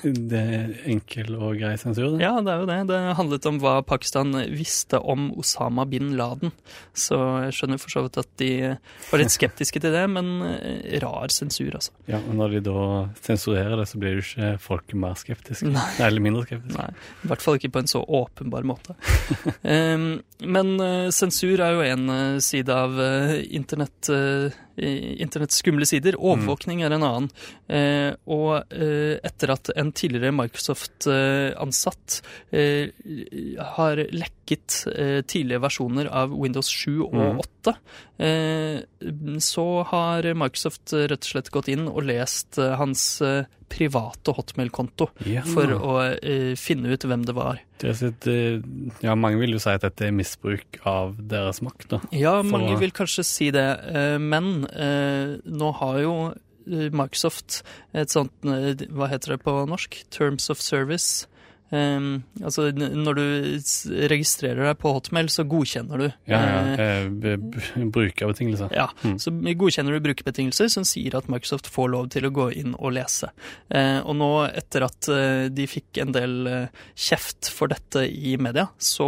det 0.02 0.40
er 0.40 0.72
enkel 0.88 1.34
og 1.36 1.58
grei 1.60 1.74
sensur. 1.80 2.14
det. 2.16 2.22
Ja, 2.24 2.40
det 2.40 2.52
er 2.54 2.62
jo 2.62 2.68
det. 2.70 2.78
Det 2.90 3.00
handlet 3.18 3.46
om 3.50 3.58
hva 3.62 3.76
Pakistan 3.86 4.32
visste 4.54 4.98
om 5.02 5.28
Osama 5.38 5.84
bin 5.88 6.14
Laden. 6.18 6.52
Så 6.96 7.18
jeg 7.46 7.56
skjønner 7.58 7.82
for 7.82 7.92
så 7.92 8.02
vidt 8.06 8.18
at 8.22 8.30
de 8.40 8.50
var 9.10 9.20
litt 9.22 9.34
skeptiske 9.34 9.80
til 9.82 9.92
det, 9.94 10.06
men 10.10 10.32
rar 11.02 11.28
sensur, 11.34 11.74
altså. 11.78 11.92
Ja, 12.10 12.18
men 12.26 12.36
Når 12.40 12.56
de 12.56 12.60
da 12.68 12.82
sensurerer 13.24 13.76
det, 13.80 13.86
så 13.90 13.98
blir 14.00 14.18
jo 14.18 14.24
ikke 14.24 14.50
folk 14.62 14.94
mer 14.94 15.14
skeptiske. 15.20 15.68
Nei. 15.72 15.86
Eller 16.04 16.20
mindre 16.24 16.44
skeptiske. 16.46 16.76
Nei, 16.78 16.88
i 17.24 17.30
hvert 17.32 17.44
fall 17.44 17.58
ikke 17.60 17.72
på 17.74 17.82
en 17.84 17.90
så 17.90 18.04
åpenbar 18.04 18.66
måte. 18.68 18.96
Men 20.56 20.72
eh, 20.80 21.08
sensur 21.14 21.60
er 21.64 21.74
jo 21.76 21.84
en 21.86 22.08
eh, 22.14 22.38
side 22.44 22.70
av 22.74 22.94
uh, 22.98 23.34
internett, 23.54 24.08
eh, 24.12 24.48
i- 24.48 24.54
internetts 24.78 25.58
skumle 25.62 25.86
sider. 25.86 26.16
Overvåkning 26.18 26.82
er 26.86 26.92
en 26.94 27.02
annen. 27.06 27.30
Eh, 27.68 28.12
og 28.26 28.64
eh, 28.72 29.18
etter 29.26 29.50
at 29.54 29.70
en 29.76 29.92
tidligere 29.92 30.32
Microsoft-ansatt 30.32 32.20
eh, 32.52 32.90
har 33.74 34.02
lekket 34.12 34.78
tidlige 35.28 35.60
versjoner 35.60 36.08
av 36.10 36.32
Windows 36.32 36.68
7 36.72 37.02
og 37.04 37.14
Mhm. 37.18 37.40
8, 37.42 37.74
eh, 38.18 38.80
så 39.38 39.84
har 39.84 40.22
Microsoft 40.34 40.92
rett 40.92 41.22
og 41.22 41.30
slett 41.32 41.50
gått 41.50 41.68
inn 41.68 41.88
og 41.88 42.02
lest 42.04 42.56
hans 42.56 43.22
private 43.68 44.32
Hotmail-konto 44.36 45.08
Ja. 45.26 45.42
for 45.42 45.66
å 45.76 45.94
eh, 46.22 46.54
finne 46.56 46.92
ut 46.94 47.04
hvem 47.04 47.24
det 47.26 47.34
var. 47.36 47.60
Det 47.78 47.94
sitt, 47.96 48.26
eh, 48.26 48.60
ja, 49.04 49.14
mange 49.14 49.38
vil 49.38 49.52
jo 49.54 49.58
si 49.62 49.70
at 49.70 49.82
dette 49.82 50.06
er 50.08 50.10
misbruk 50.12 50.80
av 50.88 51.16
deres 51.28 51.60
makt. 51.62 51.88
da. 51.88 52.00
Ja, 52.12 52.42
mange 52.42 52.74
å- 52.74 52.80
vil 52.80 52.90
kanskje 52.92 53.24
si 53.24 53.50
det, 53.50 53.66
eh, 53.86 54.18
men 54.18 54.64
eh, 54.72 55.36
nå 55.46 55.74
har 55.78 56.00
jo 56.00 56.34
Microsoft 56.68 57.62
et 57.94 58.08
sånt 58.12 58.30
Hva 58.44 59.08
heter 59.08 59.36
det 59.36 59.42
på 59.44 59.54
norsk? 59.66 60.02
Terms 60.10 60.50
of 60.50 60.60
Service. 60.60 61.26
Um, 61.70 62.22
altså 62.40 62.70
når 62.72 63.18
du 63.18 63.24
registrerer 64.08 64.70
deg 64.70 64.78
på 64.80 64.92
Hotmail, 64.96 65.28
så 65.28 65.44
godkjenner 65.48 66.00
du. 66.00 66.06
Ja, 66.30 66.38
ja. 66.40 66.60
eh, 66.80 67.08
eh, 67.34 67.88
Brukerbetingelser. 67.92 68.72
Ja, 68.74 68.88
Mm. 69.04 69.18
så 69.20 69.30
godkjenner 69.30 69.92
du 69.94 70.00
brukerbetingelser 70.00 70.70
som 70.72 70.84
sier 70.88 71.14
at 71.18 71.28
Microsoft 71.28 71.68
får 71.70 71.90
lov 71.92 72.08
til 72.10 72.26
å 72.26 72.32
gå 72.34 72.48
inn 72.56 72.74
og 72.78 72.92
lese. 72.96 73.28
Uh, 73.68 74.00
og 74.00 74.16
nå, 74.16 74.30
etter 74.48 74.86
at 74.88 75.08
uh, 75.12 75.48
de 75.52 75.66
fikk 75.70 76.00
en 76.02 76.12
del 76.16 76.34
uh, 76.48 76.84
kjeft 76.96 77.50
for 77.52 77.68
dette 77.68 78.06
i 78.08 78.36
media, 78.40 78.68
så 78.78 79.06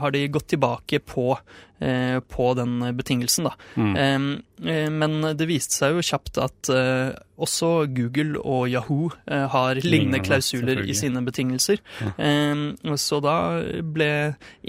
har 0.00 0.10
de 0.14 0.24
gått 0.32 0.48
tilbake 0.54 1.00
på, 1.04 1.34
på 1.80 2.46
den 2.58 2.78
betingelsen, 2.96 3.48
da. 3.48 3.54
Mm. 3.74 3.94
Eh, 3.96 4.72
eh, 4.72 4.90
men 4.92 5.18
det 5.36 5.48
viste 5.48 5.78
seg 5.78 5.96
jo 5.96 6.04
kjapt 6.04 6.40
at 6.42 6.70
eh, 6.74 7.16
også 7.40 7.86
Google 7.96 8.40
og 8.44 8.68
Yahoo 8.68 9.08
eh, 9.24 9.46
har 9.48 9.80
lignende 9.80 9.90
Lignende, 9.94 10.22
klausuler 10.26 10.82
i 10.84 10.96
sine 10.96 11.22
betingelser. 11.24 11.80
Ja. 12.00 12.94
så 13.00 13.20
da 13.24 13.36
ble 13.80 14.10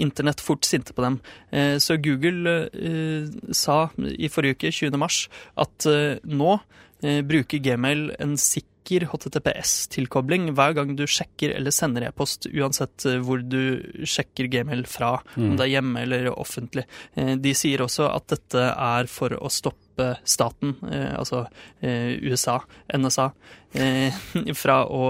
internett 0.00 0.40
fort 0.40 0.64
sinte 0.64 0.96
på 0.96 1.04
dem. 1.04 1.20
Eh, 1.52 1.76
så 1.82 1.98
Google 2.00 2.56
eh, 2.72 3.28
sa 3.52 3.90
i 3.98 4.32
forrige 4.32 4.56
uke, 4.56 4.72
20. 4.72 5.00
mars, 5.00 5.26
at 5.60 5.88
eh, 5.90 6.16
nå 6.24 6.56
eh, 7.04 7.20
bruker 7.26 7.60
Gmail 7.62 8.10
en 8.22 8.38
sikker 8.40 8.71
HTTPS-tilkobling 8.88 10.50
hver 10.56 10.74
gang 10.76 10.94
du 10.98 11.04
sjekker 11.06 11.54
eller 11.56 11.74
sender 11.74 12.08
e-post, 12.08 12.48
uansett 12.52 13.06
eh, 13.08 13.20
hvor 13.22 13.42
du 13.44 14.04
sjekker 14.08 14.50
Gmail 14.52 14.84
fra, 14.90 15.14
om 15.36 15.56
det 15.58 15.66
er 15.66 15.74
hjemme 15.76 16.02
eller 16.02 16.30
offentlig. 16.32 16.86
Eh, 17.14 17.34
de 17.40 17.54
sier 17.56 17.84
også 17.84 18.08
at 18.10 18.28
dette 18.34 18.66
er 18.72 19.10
for 19.10 19.36
å 19.38 19.50
stoppe 19.52 19.80
staten, 20.24 20.76
eh, 20.90 21.12
altså 21.18 21.46
eh, 21.80 22.18
USA, 22.22 22.60
NSA, 22.96 23.26
eh, 23.74 24.14
fra, 24.62 24.78
å, 24.86 25.02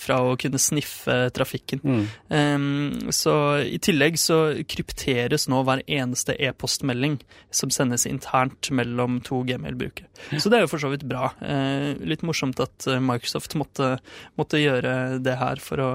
fra 0.00 0.20
å 0.24 0.36
kunne 0.40 0.60
sniffe 0.62 1.16
trafikken. 1.36 1.82
Mm. 1.82 3.10
Så 3.14 3.34
I 3.66 3.80
tillegg 3.82 4.18
så 4.20 4.38
krypteres 4.68 5.48
nå 5.52 5.62
hver 5.66 5.84
eneste 5.86 6.36
e-postmelding 6.38 7.18
som 7.54 7.72
sendes 7.74 8.06
internt 8.08 8.70
mellom 8.74 9.20
to 9.26 9.42
Gmail-brukere. 9.48 10.08
Så 10.40 10.50
det 10.50 10.60
er 10.60 10.66
jo 10.66 10.72
for 10.72 10.82
så 10.82 10.92
vidt 10.92 11.06
bra. 11.08 11.32
Eh, 11.42 11.92
litt 12.06 12.24
morsomt 12.26 12.62
at 12.62 12.88
Microsoft 13.02 13.58
måtte, 13.58 13.96
måtte 14.38 14.62
gjøre 14.62 15.20
det 15.24 15.36
her 15.40 15.62
for 15.62 15.82
å, 15.82 15.90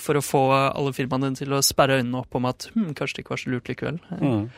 for 0.00 0.18
å 0.18 0.24
få 0.24 0.40
alle 0.52 0.92
firmaene 0.92 1.32
til 1.38 1.54
å 1.56 1.62
sperre 1.64 2.00
øynene 2.00 2.20
opp 2.20 2.36
om 2.36 2.48
at 2.50 2.68
hm, 2.74 2.92
kanskje 2.98 3.18
det 3.18 3.24
ikke 3.24 3.36
var 3.36 3.40
så 3.40 3.52
lurt 3.54 3.70
likevel. 3.72 4.02
Mm. 4.20 4.50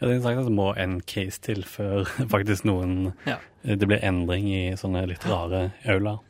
Ja, 0.00 0.06
det 0.08 0.16
er 0.18 0.24
sagt 0.26 0.42
at 0.44 0.48
det 0.50 0.56
må 0.56 0.70
en 0.76 0.98
case 1.06 1.40
til 1.40 1.62
før 1.68 2.04
faktisk 2.34 2.64
noen 2.68 3.12
Ja. 3.28 3.38
Det 3.64 3.86
blir 3.88 4.02
endring 4.04 4.50
i 4.52 4.64
sånne 4.76 5.06
litt 5.08 5.24
rare 5.24 5.70
aulaer. 5.88 6.20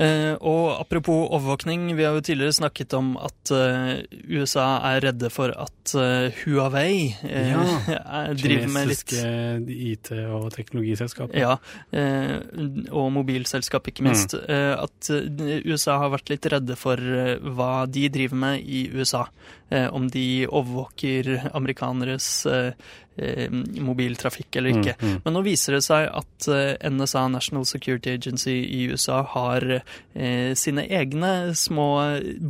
Eh, 0.00 0.32
og 0.40 0.70
apropos 0.80 1.26
overvåkning, 1.36 1.82
vi 1.98 2.06
har 2.06 2.14
jo 2.16 2.22
tidligere 2.24 2.54
snakket 2.56 2.94
om 2.96 3.10
at 3.20 3.50
eh, 3.52 4.00
USA 4.32 4.78
er 4.88 5.02
redde 5.04 5.28
for 5.30 5.52
at 5.52 5.92
eh, 6.00 6.32
Huawei 6.46 7.12
eh, 7.28 7.50
Ja, 7.50 7.60
er- 8.22 8.32
driver 8.40 8.72
med 8.72 8.88
litt 8.88 9.04
Kinesiske 9.12 9.76
IT- 9.92 10.10
og 10.32 10.48
teknologiselskaper. 10.56 11.36
Ja, 11.36 11.58
eh, 11.92 12.38
og 12.88 13.12
mobilselskap 13.18 13.92
ikke 13.92 14.06
minst. 14.08 14.32
Eh, 14.40 14.72
at 14.80 15.12
eh, 15.12 15.60
USA 15.68 15.98
har 16.06 16.14
vært 16.16 16.32
litt 16.32 16.48
redde 16.56 16.78
for 16.80 16.96
eh, 16.96 17.36
hva 17.52 17.84
de 17.84 18.08
driver 18.16 18.40
med 18.48 18.64
i 18.64 18.86
USA. 18.96 19.26
Eh, 19.72 19.88
om 19.94 20.08
de 20.12 20.46
overvåker 20.48 21.50
amerikaneres 21.56 22.26
eh, 22.46 22.72
eh, 23.16 23.48
mobiltrafikk 23.80 24.56
eller 24.60 24.74
ikke. 24.76 24.94
Mm, 25.00 25.08
mm. 25.08 25.20
Men 25.24 25.36
nå 25.36 25.42
viser 25.46 25.76
det 25.78 25.82
seg 25.86 26.08
at 26.12 26.48
NSA, 26.92 27.22
National 27.32 27.64
Security 27.68 28.12
Agency 28.18 28.58
i 28.68 28.82
USA, 28.92 29.22
har 29.32 29.64
eh, 29.78 30.52
sine 30.58 30.84
egne 30.88 31.54
små 31.56 31.88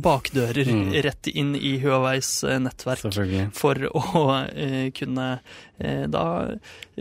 bakdører 0.03 0.71
Mm. 0.73 0.93
rett 1.03 1.27
inn 1.27 1.53
i 1.55 1.75
Huaweis 1.83 2.43
nettverk 2.43 3.03
for 3.55 3.77
å 3.93 4.01
eh, 4.55 4.89
kunne 4.95 5.27
eh, 5.77 6.05
da 6.09 6.23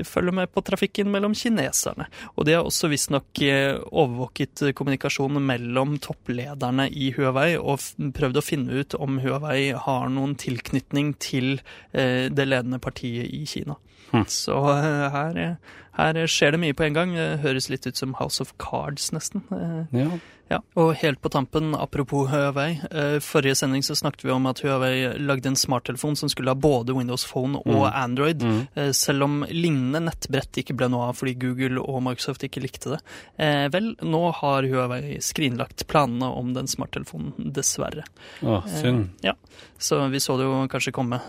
følge 0.09 0.33
med 0.35 0.51
på 0.53 0.63
trafikken 0.65 1.11
mellom 1.13 1.35
kineserne. 1.37 2.07
Og 2.37 2.47
de 2.49 2.57
har 2.57 2.67
også 2.69 2.91
visstnok 2.93 3.43
eh, 3.47 3.79
overvåket 3.91 4.65
kommunikasjonen 4.79 5.45
mellom 5.47 5.97
topplederne 6.03 6.89
i 6.91 7.11
Huawei 7.17 7.55
og 7.61 7.81
prøvd 8.17 8.41
å 8.41 8.45
finne 8.45 8.83
ut 8.83 8.97
om 8.99 9.21
Huawei 9.23 9.73
har 9.77 10.12
noen 10.15 10.37
tilknytning 10.39 11.15
til 11.23 11.55
eh, 11.93 12.29
det 12.33 12.49
ledende 12.49 12.79
partiet 12.83 13.31
i 13.33 13.45
Kina. 13.49 13.79
Hm. 14.13 14.27
Så 14.29 14.59
eh, 14.75 15.09
her, 15.15 15.57
her 15.99 16.21
skjer 16.29 16.53
det 16.55 16.61
mye 16.61 16.77
på 16.77 16.85
en 16.85 16.95
gang. 16.99 17.17
Høres 17.43 17.71
litt 17.73 17.87
ut 17.89 17.97
som 17.97 18.15
House 18.21 18.41
of 18.45 18.53
Cards, 18.61 19.11
nesten. 19.17 19.45
Eh, 19.53 20.05
Ja. 20.05 20.11
Ja, 20.53 20.59
og 20.77 20.91
helt 21.01 21.21
på 21.25 21.31
tampen, 21.33 21.73
apropos 21.79 22.27
Huawei. 22.29 22.75
Eh, 22.91 23.17
forrige 23.25 23.57
sending 23.63 23.83
så 23.87 23.95
snakket 23.97 24.27
vi 24.27 24.33
om 24.35 24.47
at 24.51 24.61
Huawei 24.61 25.15
lagde 25.23 25.49
en 25.49 25.57
smarttelefon 25.57 26.19
som 26.19 26.29
skulle 26.29 26.53
ha 26.53 26.59
både 26.59 26.93
Windows 26.97 27.25
Phone 27.31 27.57
og 27.63 27.83
Mm. 27.83 27.93
Android. 28.03 28.43
Mm. 28.43 28.59
Eh, 28.75 28.91
selv 28.93 29.25
om 29.25 29.39
lignende 29.49 30.03
nettbrett 30.05 30.61
ikke 30.61 30.77
ble 30.77 30.91
noe 30.93 31.09
av 31.09 31.17
fordi 31.17 31.35
Google 31.41 31.81
og 31.81 32.03
Microsoft 32.05 32.45
ikke 32.45 32.61
likte 32.63 32.93
det. 32.97 33.01
Eh, 33.39 33.69
vel, 33.73 33.95
nå 34.03 34.23
har 34.43 34.69
Huawei 34.69 35.17
skrinlagt 35.25 35.87
planene 35.89 36.29
om 36.37 36.53
den 36.53 36.69
smarttelefonen, 36.69 37.33
dessverre. 37.57 38.05
Å, 38.43 38.61
synd. 38.69 39.09
Ja, 39.25 39.33
så 39.79 40.03
vi 40.13 40.21
så 40.21 40.37
det 40.37 40.45
jo 40.51 40.61
kanskje 40.71 40.93
komme. 40.95 41.21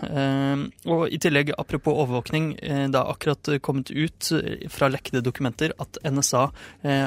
Og 0.90 1.08
i 1.08 1.18
tillegg, 1.22 1.54
apropos 1.58 1.96
overvåkning, 2.04 2.52
det 2.60 2.98
har 2.98 3.10
akkurat 3.12 3.48
kommet 3.64 3.90
ut 3.90 4.30
fra 4.70 4.88
lekkede 4.92 5.22
dokumenter 5.24 5.72
at 5.80 5.98
NSA 6.04 6.44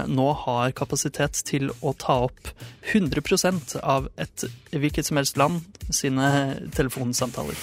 nå 0.08 0.28
har 0.46 0.72
kapasitet 0.78 1.44
til 1.48 1.70
å 1.82 1.94
ta 1.98 2.07
opp 2.14 2.50
100% 2.88 3.76
av 3.84 4.08
et 4.16 4.46
hvilket 4.72 5.06
som 5.06 5.20
helst 5.20 5.38
land 5.38 5.62
sine 5.94 6.30
telefonsamtaler. 6.76 7.56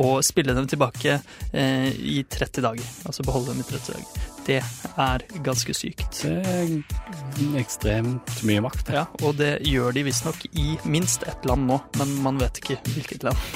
Og 0.00 0.24
spille 0.24 0.54
dem 0.56 0.68
tilbake 0.68 1.18
eh, 1.52 1.88
i 1.92 2.22
30 2.28 2.64
dager. 2.64 2.90
Altså 3.04 3.24
beholde 3.26 3.52
dem 3.52 3.62
i 3.62 3.68
30 3.68 3.96
dager. 3.96 4.28
Det 4.46 4.60
er 5.00 5.24
ganske 5.44 5.74
sykt. 5.76 6.22
Det 6.24 6.40
er 6.48 7.60
ekstremt 7.60 8.40
mye 8.48 8.64
makt. 8.64 8.92
Ja, 8.94 9.04
og 9.22 9.36
det 9.40 9.58
gjør 9.68 9.94
de 9.96 10.06
visstnok 10.08 10.46
i 10.52 10.74
minst 10.88 11.26
ett 11.28 11.44
land 11.48 11.68
nå, 11.68 11.80
men 12.00 12.16
man 12.24 12.40
vet 12.40 12.62
ikke 12.62 12.80
hvilket 12.94 13.28
land. 13.28 13.50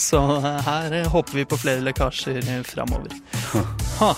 Så 0.00 0.22
eh, 0.38 0.62
her 0.66 1.10
håper 1.12 1.42
vi 1.42 1.48
på 1.48 1.58
flere 1.60 1.84
lekkasjer 1.84 2.40
eh, 2.46 2.62
framover. 2.66 3.12
Ha. 4.00 4.14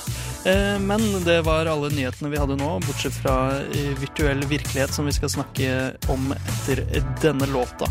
Eh, 0.47 0.79
Men 0.79 1.01
det 1.25 1.43
var 1.43 1.67
alle 1.67 1.91
nyhetene 1.95 2.31
vi 2.33 2.39
hadde 2.41 2.57
nå, 2.59 2.71
bortsett 2.87 3.15
fra 3.23 3.37
eh, 3.63 3.93
virtuell 4.01 4.43
virkelighet, 4.51 4.95
som 4.95 5.07
vi 5.07 5.13
skal 5.15 5.31
snakke 5.31 5.69
om 6.11 6.33
etter 6.35 6.83
denne 7.23 7.47
låta. 7.53 7.87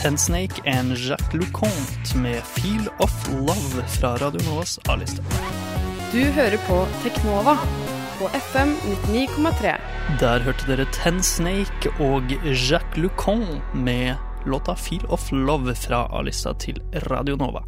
Ten 0.00 0.16
Snake 0.18 0.62
and 0.66 0.96
Jacques 0.98 1.34
Lecomte 1.36 2.16
med 2.18 2.40
Feel 2.56 2.88
of 2.98 3.12
Love 3.30 3.84
fra 4.00 4.16
Radio 4.16 4.40
Novas 4.48 4.78
A-liste. 4.88 5.22
Du 6.12 6.20
hører 6.36 6.58
på 6.66 6.80
Teknova 7.04 7.54
på 8.18 8.28
FM 8.36 8.74
99,3. 9.06 9.76
Der 10.20 10.42
hørte 10.44 10.66
dere 10.68 10.88
Ten 10.96 11.22
Snake 11.22 11.92
og 12.02 12.32
Jacques 12.44 12.98
Lucon 12.98 13.46
med 13.74 14.16
låta 14.46 14.74
Feel 14.76 15.04
of 15.08 15.28
Love 15.32 15.74
fra 15.78 16.04
A-lista 16.10 16.54
til 16.58 16.80
Radio 17.06 17.36
Nova. 17.40 17.62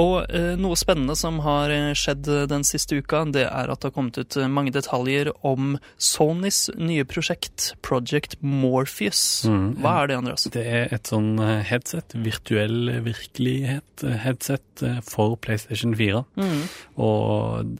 Og 0.00 0.26
eh, 0.30 0.54
noe 0.60 0.78
spennende 0.78 1.16
som 1.18 1.40
har 1.44 1.72
eh, 1.74 1.90
skjedd 1.98 2.28
den 2.50 2.64
siste 2.66 3.00
uka, 3.00 3.24
det 3.32 3.46
er 3.48 3.70
at 3.70 3.82
det 3.82 3.90
har 3.90 3.96
kommet 3.96 4.18
ut 4.20 4.36
eh, 4.38 4.50
mange 4.50 4.72
detaljer 4.74 5.32
om 5.46 5.76
Sonys 6.00 6.68
nye 6.78 7.04
prosjekt, 7.08 7.72
Project 7.86 8.38
Morpheus. 8.40 9.44
Mm, 9.48 9.80
Hva 9.82 9.96
er 10.02 10.10
det, 10.10 10.18
Andreas? 10.20 10.48
Det 10.54 10.64
er 10.64 10.94
et 10.94 11.10
sånn 11.10 11.34
eh, 11.42 11.60
headset, 11.66 12.14
virtuell 12.14 12.92
virkelighet-headset 13.06 14.84
eh, 14.86 15.00
for 15.06 15.36
PlayStation 15.40 15.96
4. 15.98 16.24
Mm. 16.40 16.60
Og 17.02 17.76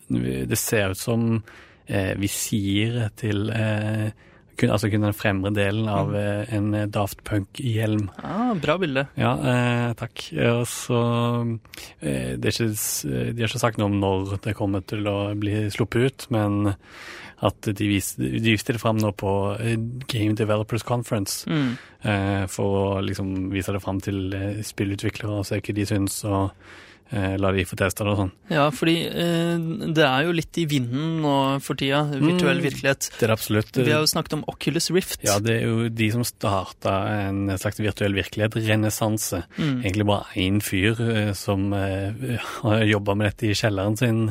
det 0.51 0.59
ser 0.59 0.95
ut 0.95 1.01
som 1.01 1.29
eh, 1.87 2.15
visiret 2.21 3.17
til 3.21 3.51
eh, 3.55 4.11
kun, 4.61 4.73
altså 4.75 4.91
kun 4.93 5.07
den 5.07 5.17
fremre 5.17 5.53
delen 5.57 5.89
av 5.91 6.13
mm. 6.13 6.53
en 6.57 6.91
Daft 6.93 7.23
Punk-hjelm. 7.27 8.09
Ah, 8.21 8.53
bra 8.61 8.77
bilde. 8.81 9.07
Ja, 9.21 9.33
eh, 9.53 9.87
takk. 9.99 10.27
Og 10.51 10.67
så 10.71 11.01
eh, 12.01 12.37
det 12.37 12.53
er 12.53 12.55
ikke, 12.55 12.69
De 13.33 13.41
har 13.41 13.49
ikke 13.49 13.63
sagt 13.63 13.81
noe 13.81 13.91
om 13.91 13.99
når 14.03 14.37
det 14.45 14.57
kommer 14.59 14.85
til 14.85 15.09
å 15.11 15.19
bli 15.39 15.65
sluppet 15.73 16.07
ut, 16.07 16.29
men 16.35 16.75
at 17.41 17.71
de 17.73 17.87
viste, 17.89 18.21
de 18.21 18.53
viste 18.53 18.75
det 18.77 18.83
fram 18.83 18.99
nå 19.01 19.15
på 19.17 19.33
eh, 19.57 19.79
Game 20.11 20.37
Developers 20.37 20.85
Conference. 20.85 21.49
Mm. 21.49 21.73
Eh, 22.03 22.45
for 22.53 22.77
å 22.81 22.85
liksom 23.05 23.49
vise 23.53 23.73
det 23.73 23.81
fram 23.85 24.01
til 24.05 24.29
eh, 24.37 24.61
spillutviklere 24.67 25.41
og 25.41 25.49
se 25.49 25.61
hva 25.61 25.77
de 25.77 25.89
syns, 25.89 26.21
og 26.29 26.51
eh, 26.51 26.79
la 27.13 27.51
de 27.53 27.65
få 27.67 27.75
testa 27.77 28.05
det 28.07 28.13
og 28.13 28.19
sånn. 28.21 28.33
Ja, 28.55 28.69
fordi 28.71 28.97
eh, 29.09 29.59
det 29.97 30.05
er 30.07 30.27
jo 30.29 30.35
litt 30.37 30.59
i 30.63 30.67
vinden 30.71 31.21
nå 31.25 31.35
for 31.65 31.75
tida, 31.81 32.05
virtuell 32.13 32.61
Mm. 32.61 32.67
virkelighet. 32.69 33.09
Det 33.19 33.27
er 33.29 33.33
absolutt. 33.35 33.73
Vi 33.77 33.91
har 33.91 34.01
jo 34.05 34.11
snakket 34.13 34.37
om 34.39 34.45
Oculus 34.47 34.91
Rift. 34.95 35.25
Ja, 35.27 35.39
det 35.43 35.57
er 35.61 35.67
jo 35.67 35.89
de 35.89 36.11
som 36.15 36.23
starta 36.25 36.95
en 37.29 37.49
slags 37.59 37.81
virtuell 37.83 38.15
virkelighet-renessanse. 38.15 39.43
Mm. 39.59 39.81
Egentlig 39.85 40.07
bare 40.07 40.27
én 40.37 40.61
fyr 40.63 41.01
eh, 41.01 41.33
som 41.39 41.73
eh, 41.73 42.39
har 42.63 42.85
jobba 42.87 43.17
med 43.17 43.31
dette 43.33 43.51
i 43.51 43.55
kjelleren 43.59 43.99
sin 43.99 44.23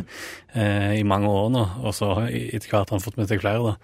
eh, 0.55 0.99
i 0.99 1.03
mange 1.03 1.27
år 1.27 1.49
nå, 1.53 1.65
og 1.83 1.93
så 1.95 2.13
etter 2.29 2.69
hvert 2.69 2.89
har 2.89 2.97
han 2.97 3.03
fått 3.03 3.17
med 3.19 3.27
seg 3.29 3.41
flere, 3.43 3.73
da. 3.73 3.75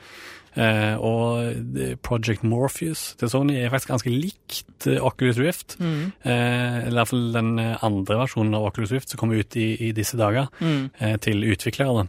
Eh, 0.55 0.95
og 1.03 1.99
Project 2.05 2.43
Morpheus 2.47 3.15
til 3.19 3.27
Sony 3.31 3.57
er 3.59 3.69
faktisk 3.73 3.91
ganske 3.91 4.13
likt 4.13 4.87
eh, 4.87 5.01
Oculus 5.03 5.37
Rift. 5.41 5.75
Mm. 5.79 6.13
Eh, 6.23 6.77
eller 6.85 6.93
i 6.93 6.99
hvert 7.01 7.11
fall 7.11 7.25
den 7.35 7.51
andre 7.59 8.19
versjonen 8.23 8.55
av 8.55 8.69
Oculus 8.69 8.93
Rift 8.95 9.11
som 9.11 9.19
kommer 9.19 9.41
ut 9.43 9.57
i, 9.59 9.73
i 9.89 9.91
disse 9.95 10.17
dager, 10.19 10.47
Mm. 10.61 10.89
til 11.21 11.43
utviklere. 11.51 12.07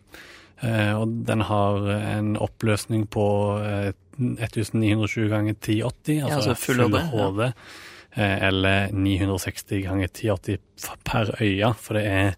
Eh, 0.62 0.92
og 0.96 1.10
den 1.26 1.42
har 1.48 1.90
en 2.18 2.36
oppløsning 2.40 3.08
på 3.12 3.26
eh, 3.60 3.90
1920 4.18 5.28
ganger 5.28 5.52
1080, 5.58 6.22
altså, 6.24 6.36
altså 6.36 6.54
full 6.54 6.80
HD, 6.86 7.42
ja. 7.42 7.50
Eller 8.16 8.86
960 8.96 9.82
ganger 9.84 10.08
1080 10.08 10.58
per 11.04 11.34
øye, 11.42 11.74
for 11.76 11.98
det 11.98 12.04
er 12.08 12.30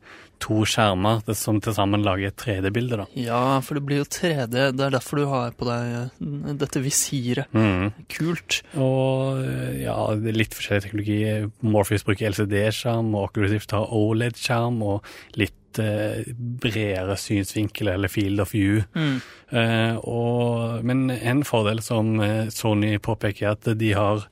to 0.43 0.63
skjermer 0.69 1.23
det 1.27 1.37
som 1.39 1.59
til 1.63 1.75
sammen 1.77 2.05
lager 2.07 2.31
et 2.31 2.41
3D-bilde. 2.41 3.01
da. 3.03 3.07
Ja, 3.19 3.43
for 3.65 3.79
det 3.79 3.85
blir 3.89 4.03
jo 4.03 4.09
3D. 4.09 4.49
Det 4.77 4.85
er 4.87 4.95
derfor 4.95 5.21
du 5.21 5.27
har 5.31 5.55
på 5.59 5.69
deg 5.69 5.95
eh, 5.99 6.57
dette 6.61 6.83
visiret. 6.85 7.51
Mm. 7.53 7.93
Kult. 8.13 8.61
Og 8.79 9.43
eh, 9.45 9.85
ja, 9.85 9.97
det 10.19 10.37
litt 10.37 10.57
forskjellig 10.57 10.87
teknologi. 10.87 11.21
Morpheus 11.67 12.07
bruker 12.07 12.33
LCD-skjerm, 12.33 13.15
og 13.15 13.31
Oculus 13.31 13.71
har 13.75 13.95
OLED-skjerm 13.99 14.83
og 14.87 15.09
litt 15.41 15.83
eh, 15.83 16.29
bredere 16.37 17.19
synsvinkel 17.21 17.93
eller 17.95 18.13
field 18.13 18.45
of 18.45 18.55
view. 18.55 18.85
Mm. 18.99 19.19
Eh, 19.51 19.97
og, 20.03 20.85
men 20.87 21.09
en 21.19 21.43
fordel 21.49 21.83
som 21.85 22.17
Sony 22.55 22.97
påpeker, 23.03 23.49
er 23.49 23.59
at 23.59 23.75
de 23.79 23.93
har 23.97 24.29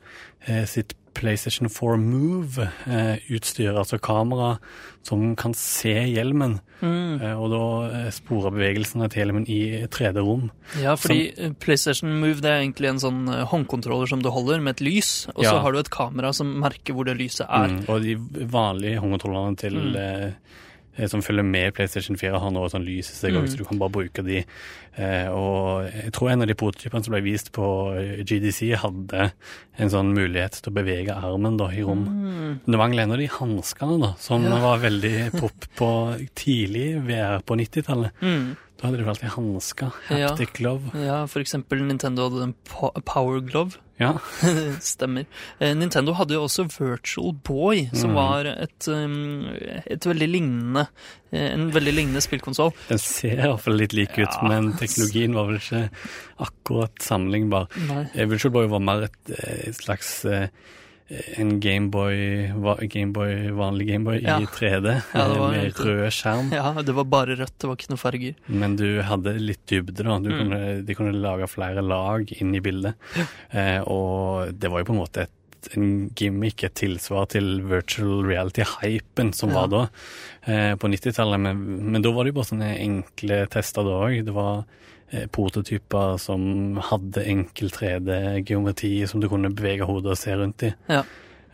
sitt 0.70 0.92
PlayStation 1.16 1.68
4 1.72 1.96
Move-utstyr, 2.02 3.72
altså 3.76 3.98
kamera 4.02 4.58
som 5.06 5.34
kan 5.38 5.54
se 5.56 5.92
hjelmen, 6.12 6.58
Mm. 6.82 7.22
eh, 7.22 7.32
og 7.40 7.48
da 7.54 8.10
sporer 8.12 8.52
bevegelsene 8.52 9.06
til 9.08 9.22
hjelmen 9.22 9.46
i 9.48 9.86
3D-rom. 9.88 10.50
Ja, 10.82 10.92
fordi 11.00 11.30
som, 11.38 11.54
PlayStation 11.62 12.10
Move 12.20 12.42
det 12.44 12.50
er 12.52 12.60
egentlig 12.60 12.90
en 12.90 13.00
sånn 13.00 13.22
eh, 13.32 13.46
håndkontroller 13.48 14.10
som 14.10 14.20
du 14.20 14.28
holder 14.34 14.60
med 14.60 14.76
et 14.76 14.84
lys, 14.84 15.26
og 15.34 15.44
så 15.46 15.56
har 15.62 15.72
du 15.72 15.78
et 15.80 15.90
kamera 15.94 16.34
som 16.36 16.50
merker 16.60 16.92
hvor 16.92 17.06
det 17.08 17.16
lyset 17.16 17.46
er. 17.48 17.68
Mm, 17.78 17.88
og 17.88 18.02
de 18.04 18.16
vanlige 18.52 19.00
håndkontrollene 19.00 19.56
til 19.56 19.72
Mm. 19.76 19.92
Eh, 20.96 21.06
som 21.08 21.22
følger 21.22 21.44
med 21.44 21.74
PlayStation 21.74 22.16
4, 22.16 22.38
har 22.40 22.50
nå 22.50 22.64
sånn 22.72 22.84
lys 22.86 23.10
i 23.12 23.14
seg 23.14 23.32
òg, 23.36 23.42
Mm. 23.44 23.48
så 23.52 23.56
du 23.58 23.64
kan 23.64 23.78
bare 23.78 23.90
bruke 23.90 24.24
de. 24.24 24.44
Eh, 24.96 25.28
og 25.28 25.90
jeg 25.92 26.12
tror 26.12 26.30
en 26.32 26.42
av 26.42 26.48
de 26.48 26.54
prototypene 26.54 27.04
som 27.04 27.12
ble 27.12 27.20
vist 27.22 27.52
på 27.52 27.66
eh, 27.96 28.24
GDC, 28.24 28.74
hadde 28.80 29.32
en 29.78 29.90
sånn 29.92 30.14
mulighet 30.16 30.52
til 30.62 30.72
å 30.72 30.76
bevege 30.76 31.14
armen 31.14 31.56
da, 31.60 31.68
i 31.68 31.82
rom. 31.84 32.06
Mm. 32.08 32.60
Det 32.64 32.78
mangler 32.80 33.02
en 33.04 33.12
av 33.12 33.18
de 33.18 33.26
hanskene, 33.28 33.98
da, 34.00 34.14
som 34.18 34.42
Ja. 34.44 34.56
var 34.58 34.78
veldig 34.78 35.32
pop 35.38 35.66
på 35.76 35.90
tidlig 36.34 37.00
VR 37.06 37.40
på 37.44 37.56
90-tallet. 37.60 38.10
Mm. 38.22 38.56
Da 38.76 38.88
hadde 38.90 38.98
de 39.00 39.08
alltid 39.08 39.30
hansker. 39.32 39.92
Haptic 40.10 40.52
glove. 40.58 40.90
Ja, 41.00 41.22
for 41.32 41.40
eksempel 41.40 41.80
Nintendo 41.86 42.26
hadde 42.28 42.42
en 42.50 42.54
Power 43.08 43.40
Glove. 43.40 43.78
Ja. 43.98 44.10
Stemmer. 44.84 45.24
Eh, 45.58 45.72
Nintendo 45.72 46.12
hadde 46.18 46.36
jo 46.36 46.42
også 46.44 46.66
Virtual 46.68 47.32
Boy, 47.48 47.86
som 47.96 48.10
Mm. 48.12 48.14
var 48.18 48.44
et, 48.52 48.88
um, 48.92 49.46
et 49.88 50.04
veldig 50.04 50.28
lignende 50.28 50.82
eh, 51.32 51.46
en 51.54 51.70
veldig 51.72 51.94
lignende 51.96 52.20
spillkonsoll. 52.20 52.74
Den 52.90 52.98
ser 53.00 53.38
i 53.40 53.48
hvert 53.48 53.64
fall 53.64 53.80
litt 53.80 53.94
lik 53.96 54.12
ut, 54.18 54.28
Ja. 54.28 54.42
men 54.48 54.74
teknologien 54.76 55.32
var 55.32 55.46
vel 55.48 55.56
ikke 55.56 55.86
akkurat 56.44 57.00
sammenlignbar. 57.00 57.68
Eh, 58.14 58.26
Virtual 58.28 58.52
Boy 58.52 58.66
var 58.68 58.80
mer 58.84 59.04
et, 59.08 59.16
eh, 59.32 59.68
et 59.70 59.74
slags 59.80 60.24
eh, 60.26 60.48
en 61.38 61.60
Gameboy, 61.62 62.50
Gameboy, 62.90 63.50
vanlig 63.54 63.86
Gameboy 63.92 64.16
Ja. 64.24 64.40
i 64.42 64.46
3D, 64.50 64.90
Ja, 65.14 65.26
med 65.52 65.78
rød 65.78 66.10
skjerm. 66.10 66.50
Ja, 66.52 66.72
det 66.82 66.94
var 66.96 67.04
bare 67.04 67.36
rødt, 67.38 67.54
det 67.62 67.68
var 67.70 67.76
ikke 67.78 67.90
noen 67.92 68.02
farger. 68.02 68.34
Men 68.48 68.74
du 68.76 69.02
hadde 69.06 69.36
litt 69.38 69.62
dybde, 69.70 70.02
da. 70.02 70.18
Du 70.18 70.30
Mm. 70.30 70.38
kunne, 70.40 70.60
de 70.86 70.94
kunne 70.98 71.14
lage 71.14 71.46
flere 71.48 71.82
lag 71.82 72.26
inn 72.40 72.54
i 72.54 72.60
bildet. 72.60 72.94
Eh, 73.52 73.80
og 73.86 74.50
det 74.58 74.68
var 74.70 74.80
jo 74.82 74.88
på 74.90 74.96
en 74.96 75.02
måte 75.04 75.22
et, 75.28 75.30
en 75.76 76.10
gimmick, 76.14 76.62
et 76.64 76.74
tilsvar 76.74 77.28
til 77.28 77.62
virtual 77.62 78.24
reality-hypen 78.26 79.32
som 79.34 79.50
Ja. 79.50 79.54
var 79.66 79.68
da, 79.68 79.88
eh, 80.46 80.74
på 80.74 80.88
90-tallet. 80.90 81.40
Men, 81.40 81.92
men 81.92 82.02
da 82.02 82.10
var 82.10 82.24
det 82.24 82.34
jo 82.34 82.40
bare 82.42 82.50
sånne 82.50 82.72
enkle 82.82 83.46
tester 83.48 83.82
da 83.86 83.90
òg. 84.10 84.24
Det 84.24 84.34
var 84.34 84.64
prototyper 85.32 86.16
som 86.20 86.80
hadde 86.90 87.22
enkel 87.28 87.70
3D-geometri 87.74 89.06
som 89.06 89.22
du 89.22 89.28
kunne 89.30 89.52
bevege 89.54 89.86
hodet 89.88 90.14
og 90.14 90.20
se 90.20 90.34
rundt 90.36 90.66
i. 90.66 90.72
Ja. 90.90 91.04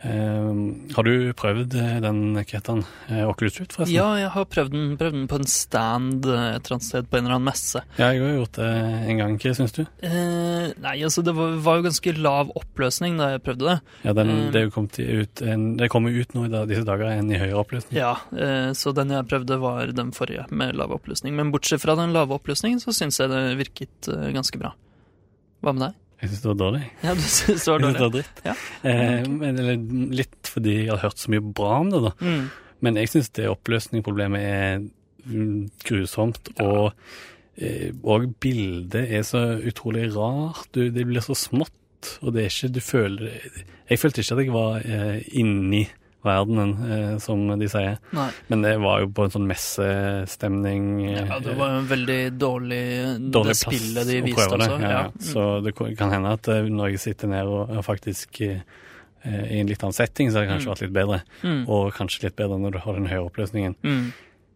Eh, 0.03 0.49
har 0.95 1.07
du 1.07 1.31
prøvd 1.39 1.75
eh, 1.79 1.99
den, 2.03 2.17
hva 2.35 2.43
heter 2.43 2.73
den, 2.73 2.81
eh, 3.07 3.23
Oculus 3.23 3.59
Rift, 3.61 3.75
forresten? 3.77 3.95
Ja, 3.95 4.09
jeg 4.19 4.31
har 4.33 4.47
prøvd 4.51 4.73
den, 4.73 4.89
prøvd 4.99 5.15
den 5.15 5.29
på 5.31 5.39
en 5.39 5.47
stand 5.47 6.27
eh, 6.27 6.47
et 6.57 6.65
eller 6.65 6.75
annet 6.75 6.87
sted 6.89 7.07
på 7.07 7.19
en 7.19 7.23
eller 7.23 7.37
annen 7.37 7.47
messe. 7.47 7.83
Ja, 7.95 8.09
jeg 8.11 8.23
har 8.25 8.35
gjort 8.35 8.59
det 8.59 8.67
en 9.13 9.21
gang, 9.21 9.37
hva 9.39 9.53
syns 9.59 9.75
du? 9.77 9.81
Eh, 10.03 10.67
nei, 10.83 10.95
altså 11.07 11.23
det 11.23 11.35
var, 11.37 11.55
var 11.63 11.79
jo 11.79 11.87
ganske 11.87 12.15
lav 12.19 12.51
oppløsning 12.59 13.15
da 13.21 13.31
jeg 13.35 13.45
prøvde 13.47 13.69
det. 13.69 13.77
Ja, 14.03 14.15
den, 14.19 14.35
eh, 14.35 14.51
det, 14.57 14.65
kommet 14.75 14.99
ut 14.99 15.45
en, 15.47 15.65
det 15.79 15.91
kommer 15.93 16.19
ut 16.19 16.35
nå 16.35 16.47
i 16.49 16.53
da, 16.53 16.65
disse 16.69 16.85
dager 16.89 17.13
en 17.13 17.31
i 17.31 17.39
høyere 17.39 17.63
oppløsning. 17.63 17.95
Ja, 18.01 18.17
eh, 18.35 18.69
så 18.75 18.91
den 18.97 19.15
jeg 19.15 19.29
prøvde 19.31 19.61
var 19.63 19.95
den 19.95 20.11
forrige 20.15 20.49
med 20.51 20.75
lav 20.79 20.91
oppløsning. 20.99 21.37
Men 21.39 21.55
bortsett 21.55 21.83
fra 21.83 21.95
den 21.99 22.11
lave 22.15 22.35
oppløsningen 22.35 22.83
så 22.83 22.91
syns 22.95 23.23
jeg 23.23 23.31
det 23.31 23.43
virket 23.61 24.11
ganske 24.35 24.59
bra. 24.59 24.75
Hva 25.63 25.71
med 25.71 25.87
deg? 25.87 26.02
Jeg 26.23 26.31
syns 26.31 26.43
det 26.43 26.47
var 26.47 26.59
dårlig. 26.61 26.81
Ja, 27.03 27.13
du 27.13 27.21
synes 27.27 27.65
det 27.65 27.71
var 27.73 27.81
Jeg 27.83 27.87
synes 27.89 27.97
det 27.97 28.05
var 28.05 28.13
dritt. 28.13 28.41
Ja. 28.45 28.53
Eh, 28.87 29.25
men, 29.27 29.59
eller, 29.59 29.81
litt 30.15 30.51
fordi 30.53 30.75
jeg 30.77 30.91
har 30.93 31.01
hørt 31.03 31.19
så 31.19 31.33
mye 31.33 31.43
bra 31.43 31.71
om 31.81 31.89
det, 31.91 31.99
da. 32.05 32.11
Mm. 32.23 32.45
Men 32.83 32.99
jeg 33.01 33.11
syns 33.11 33.31
det 33.35 33.49
oppløsningsproblemet 33.51 34.45
er 34.47 34.85
grusomt. 35.27 35.83
grusomt. 35.83 36.51
Og, 36.63 36.93
eh, 37.59 37.91
og 38.03 38.29
bildet 38.39 39.11
er 39.11 39.27
så 39.27 39.43
utrolig 39.59 40.07
rart. 40.15 40.69
Du, 40.71 40.87
det 40.95 41.05
blir 41.09 41.23
så 41.23 41.35
smått, 41.35 42.15
og 42.21 42.33
det 42.35 42.43
er 42.43 42.51
ikke 42.51 42.73
Du 42.75 42.81
føler 42.83 43.29
Jeg 43.87 43.99
følte 43.99 44.19
ikke 44.19 44.35
at 44.35 44.41
jeg 44.43 44.51
var 44.51 44.81
eh, 44.83 45.19
inni 45.39 45.85
verdenen, 46.23 46.73
eh, 46.91 47.17
som 47.19 47.45
de 47.59 47.67
sier. 47.69 47.97
Nei. 48.15 48.29
Men 48.47 48.61
det 48.63 48.77
var 48.81 49.01
jo 49.03 49.07
på 49.11 49.25
en 49.25 49.33
sånn 49.33 49.47
messestemning. 49.49 50.85
eh, 51.09 51.25
Ja, 51.27 51.39
det 51.39 51.55
var 51.57 51.69
jo 51.73 51.79
en 51.81 51.87
veldig 51.89 52.19
dårlig, 52.39 52.83
dårlig 53.31 53.47
det 53.53 53.57
spillet 53.59 54.07
de 54.07 54.21
viste 54.21 54.57
det. 54.57 54.69
Ja, 54.69 54.79
Ja. 54.79 54.89
ja. 54.89 55.11
Så 55.19 55.63
det 55.63 55.75
kan 55.97 56.11
hende 56.11 56.33
at 56.33 56.47
Norge 56.47 56.69
når 56.69 56.89
jeg 56.91 56.99
sitter 56.99 57.27
ned 57.27 57.45
og 57.47 57.69
og 57.69 57.83
faktisk 57.85 58.41
eh, 58.41 58.61
i 59.25 59.59
en 59.61 59.67
litt 59.67 59.81
annen 59.83 59.93
setting, 59.93 60.29
så 60.31 60.39
har 60.39 60.45
det 60.45 60.51
kanskje 60.53 60.71
vært 60.73 60.81
litt 60.81 60.93
bedre. 60.93 61.21
Mm. 61.43 61.67
Og 61.69 61.93
kanskje 61.93 62.23
litt 62.23 62.35
bedre 62.35 62.57
når 62.59 62.71
du 62.71 62.79
har 62.79 62.93
den 62.93 63.07
høye 63.07 63.23
oppløsningen. 63.29 63.75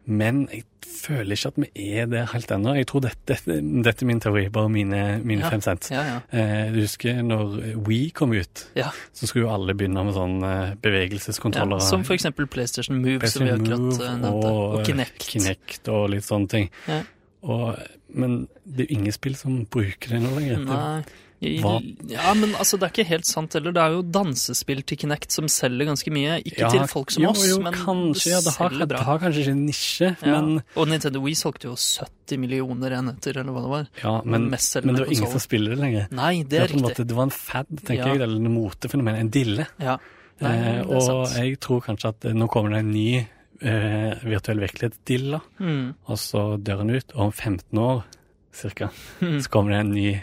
Men 0.07 0.45
jeg 0.53 0.63
føler 0.87 1.35
ikke 1.35 1.49
at 1.51 1.57
vi 1.59 1.85
er 1.99 2.05
der 2.07 2.29
helt 2.31 2.51
ennå. 2.55 2.73
Jeg 2.77 2.87
tror 2.87 3.01
dette, 3.03 3.19
dette, 3.27 3.57
dette 3.83 4.05
er 4.05 4.07
min 4.07 4.21
teori, 4.23 4.45
bare 4.55 4.69
mine, 4.71 5.01
mine 5.27 5.43
Ja. 5.43 5.49
fem 5.51 5.61
cent. 5.61 5.89
Ja, 5.91 6.03
ja. 6.07 6.17
Eh, 6.31 6.71
du 6.71 6.79
husker 6.79 7.19
når 7.27 7.57
We 7.87 8.09
kom 8.15 8.31
ut, 8.31 8.63
så 9.13 9.27
skulle 9.27 9.45
jo 9.45 9.51
alle 9.53 9.75
begynne 9.75 10.05
med 10.07 10.15
sånn 10.15 10.37
eh, 10.47 10.73
bevegelseskontroller. 10.81 11.83
Som 11.83 12.03
for 12.07 12.15
eksempel 12.15 12.47
PlayStation 12.47 13.01
Move, 13.01 13.27
som 13.27 13.43
vi 13.45 13.51
PlayStation 13.51 13.77
akkurat 13.93 14.07
eh, 14.07 14.17
nevnte. 14.23 14.47
Og, 14.47 14.79
og 14.79 14.85
Kinect. 14.87 15.27
Kinect 15.27 15.87
og 15.93 16.09
litt 16.15 16.23
sånne 16.27 16.47
ting. 16.55 16.69
Og, 17.43 17.77
men 18.17 18.47
det 18.65 18.85
er 18.85 18.89
jo 18.89 18.99
ingen 19.01 19.13
spill 19.15 19.35
som 19.39 19.59
bruker 19.69 20.15
det 20.15 20.23
nå 20.23 20.33
lenger. 20.39 20.63
Nei. 20.65 21.03
Hva? 21.39 21.75
Ja, 22.09 22.33
men 22.33 22.55
altså, 22.57 22.79
det 22.81 22.87
er 22.87 22.91
ikke 22.95 23.05
helt 23.11 23.27
sant 23.29 23.53
heller. 23.53 23.71
Det 23.75 23.81
er 23.83 23.91
jo 23.93 24.01
dansespill 24.01 24.79
til 24.89 24.97
Kinect 24.97 25.31
som 25.35 25.45
selger 25.47 25.85
ganske 25.85 26.09
mye. 26.15 26.39
Ikke 26.43 26.63
Ja, 26.65 26.69
til 26.73 26.87
folk 26.89 27.11
som 27.13 27.23
jo, 27.23 27.29
oss, 27.29 27.43
jo, 27.47 27.59
men 27.61 27.73
kanskje, 27.77 28.31
ja, 28.31 28.39
det 28.41 28.53
har, 28.57 28.69
selger 28.71 28.87
det 28.89 28.99
har 29.05 29.19
kanskje 29.21 29.43
ikke 29.45 29.55
nisje, 29.59 30.09
Ja. 30.25 30.41
men, 30.41 30.63
Og 30.75 30.87
Nintendo 30.89 31.21
Wii 31.21 31.35
solgte 31.37 31.69
jo 31.69 31.75
70 31.77 32.37
millioner 32.41 32.89
enheter, 32.97 33.37
eller 33.37 33.53
hva 33.53 33.61
det 33.61 33.69
var. 33.75 33.87
ja, 34.03 34.15
men, 34.25 34.49
men 34.49 34.95
det 34.95 35.03
var 35.05 35.13
ingen 35.13 35.31
som 35.31 35.39
spiller 35.39 35.75
det 35.75 35.79
lenger. 35.83 36.07
Nei, 36.11 36.41
det 36.41 36.49
Det, 36.49 36.57
er 36.59 36.63
er 36.63 36.67
på 36.67 36.73
riktig. 36.73 36.89
måte, 36.89 37.07
det 37.07 37.15
var 37.15 37.23
en 37.23 37.29
fad, 37.37 37.67
tenker 37.85 37.93
Ja. 38.07 38.13
jeg, 38.13 38.21
eller 38.21 38.35
en 38.41 38.53
motefenomen, 38.53 39.15
en 39.15 39.29
dille. 39.29 39.67
Ja. 39.79 39.97
Nei, 40.41 40.55
Eh, 40.57 40.83
det 40.83 40.85
og 40.95 41.01
sant. 41.01 41.37
jeg 41.37 41.59
tror 41.59 41.81
kanskje 41.81 42.09
at 42.09 42.25
eh, 42.25 42.33
nå 42.33 42.47
kommer 42.49 42.69
det 42.71 42.79
en 42.79 42.91
ny 42.91 43.27
eh, 43.61 44.13
virtuell 44.23 44.59
virkelighet-dilla, 44.59 45.39
Mm. 45.59 45.93
og 46.07 46.17
så 46.17 46.57
dør 46.61 46.77
den 46.83 46.91
ut, 46.97 47.11
og 47.15 47.21
om 47.27 47.31
15 47.31 47.77
år 47.77 48.03
cirka, 48.57 48.89
så 49.21 49.49
kommer 49.53 49.71
det 49.75 49.79
en 49.85 49.91
ny, 49.93 50.15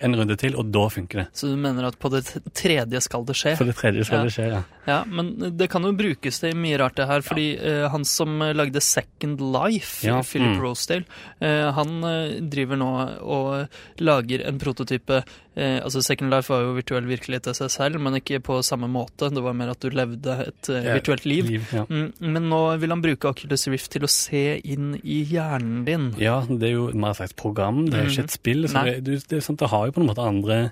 en 0.00 0.16
runde 0.16 0.36
til, 0.40 0.56
og 0.56 0.70
da 0.72 0.86
funker 0.92 1.22
det. 1.22 1.26
Så 1.36 1.50
du 1.52 1.56
mener 1.60 1.86
at 1.90 1.98
på 2.00 2.10
det 2.12 2.24
tredje 2.56 3.00
skal 3.04 3.26
det 3.28 3.36
skje? 3.38 3.54
På 3.60 3.66
det 3.68 3.76
tredje 3.78 4.04
skal 4.08 4.18
Ja. 4.22 4.24
det 4.24 4.32
skje, 4.36 4.48
ja. 4.54 4.62
Ja, 4.84 5.04
men 5.06 5.36
det 5.56 5.68
kan 5.70 5.84
jo 5.86 5.92
brukes 5.94 6.40
til 6.42 6.56
mye 6.58 6.78
rart 6.80 6.96
det 6.98 7.06
her, 7.06 7.22
fordi 7.22 7.46
eh, 7.54 7.84
han 7.92 8.02
som 8.08 8.40
eh, 8.42 8.54
lagde 8.56 8.82
Second 8.82 9.38
Life, 9.54 10.02
Ja, 10.06 10.18
Philip 10.26 10.56
mm. 10.56 10.62
Rosedale, 10.62 11.06
uh, 11.38 11.70
han 11.76 12.02
eh, 12.08 12.34
driver 12.50 12.80
nå 12.80 12.90
og 13.22 14.02
lager 14.02 14.42
en 14.48 14.58
prototype 14.62 15.20
uh, 15.22 15.78
Altså 15.84 16.02
Second 16.02 16.32
Life 16.34 16.50
var 16.50 16.64
jo 16.64 16.74
virtuell 16.74 17.06
virkelighet 17.06 17.46
til 17.46 17.56
seg 17.60 17.70
selv, 17.74 18.00
men 18.02 18.18
ikke 18.18 18.40
på 18.42 18.58
samme 18.66 18.88
måte. 18.90 19.30
Det 19.30 19.42
var 19.44 19.54
mer 19.56 19.70
at 19.74 19.84
du 19.84 19.92
levde 19.94 20.36
et 20.48 20.70
virtuelt 20.72 21.26
liv. 21.28 21.52
ja. 21.74 21.84
Mm, 21.92 22.10
men 22.34 22.48
nå 22.50 22.60
vil 22.80 22.94
han 22.94 23.02
bruke 23.04 23.30
Oculus 23.30 23.68
Rift 23.70 23.92
til 23.94 24.06
å 24.06 24.10
se 24.10 24.56
inn 24.64 24.96
i 25.02 25.22
hjernen 25.28 25.84
din. 25.86 26.10
Ja, 26.22 26.40
det 26.48 26.70
er 26.70 26.76
jo 26.78 26.88
mer 26.94 27.12
et 27.12 27.20
slags 27.20 27.36
program, 27.38 27.84
det 27.90 28.00
er 28.00 28.10
ikke 28.10 28.26
et 28.26 28.34
spill. 28.34 28.66
Så. 28.70 28.86
Det, 29.04 29.18
det 29.30 29.42
sant, 29.44 29.60
det 29.60 29.70
har 29.70 29.88
jo 29.88 29.94
på 29.94 30.02
en 30.02 30.10
måte 30.10 30.26
andre, 30.26 30.62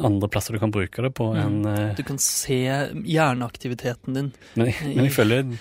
andre 0.00 0.28
plasser 0.32 0.56
du 0.56 0.60
kan 0.62 0.72
bruke 0.74 1.02
det 1.04 1.12
på 1.18 1.28
enn 1.36 1.62
eh, 1.68 1.92
Du 1.98 2.02
kan 2.06 2.18
se 2.22 2.58
hjerneaktiviteten 3.04 4.14
din. 4.16 4.32
men, 4.54 4.72
men 4.82 5.04
jeg 5.06 5.14
føler 5.14 5.52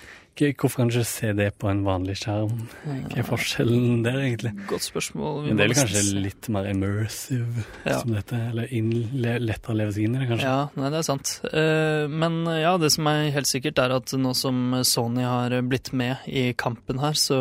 Hvorfor 0.42 0.78
kan 0.82 0.90
du 0.90 0.96
ikke 0.96 1.06
se 1.06 1.30
det 1.38 1.50
på 1.62 1.68
en 1.70 1.84
vanlig 1.86 2.16
skjerm? 2.18 2.54
Hva 2.88 3.18
er 3.20 3.26
forskjellen 3.28 4.00
der, 4.06 4.16
egentlig? 4.24 4.52
Godt 4.70 4.86
spørsmål. 4.88 5.44
Vi 5.44 5.52
Men 5.52 5.58
det 5.60 5.66
er 5.68 5.74
kanskje 5.82 6.22
litt 6.24 6.48
mer 6.50 6.66
immersive, 6.72 7.66
Ja. 7.86 8.00
som 8.00 8.14
dette, 8.16 8.40
eller 8.50 8.72
lettere 9.44 9.74
å 9.74 9.78
leve 9.78 9.94
seg 9.94 10.04
inn 10.08 10.16
i 10.16 10.20
det, 10.24 10.30
kanskje. 10.32 10.48
Ja, 10.48 10.70
nei, 10.80 10.90
det 10.90 10.98
er 11.02 11.06
sant. 11.06 11.34
Eh, 11.52 12.08
men 12.08 12.40
ja, 12.48 12.78
det 12.82 12.92
som 12.96 13.06
er 13.12 13.30
helt 13.36 13.46
sikkert, 13.52 13.78
er 13.84 13.92
at 14.00 14.06
nå 14.18 14.34
som 14.36 14.82
Sony 14.88 15.22
har 15.28 15.50
blitt 15.62 15.92
med 15.94 16.18
i 16.28 16.54
kampen 16.58 17.00
her, 17.04 17.14
så, 17.14 17.38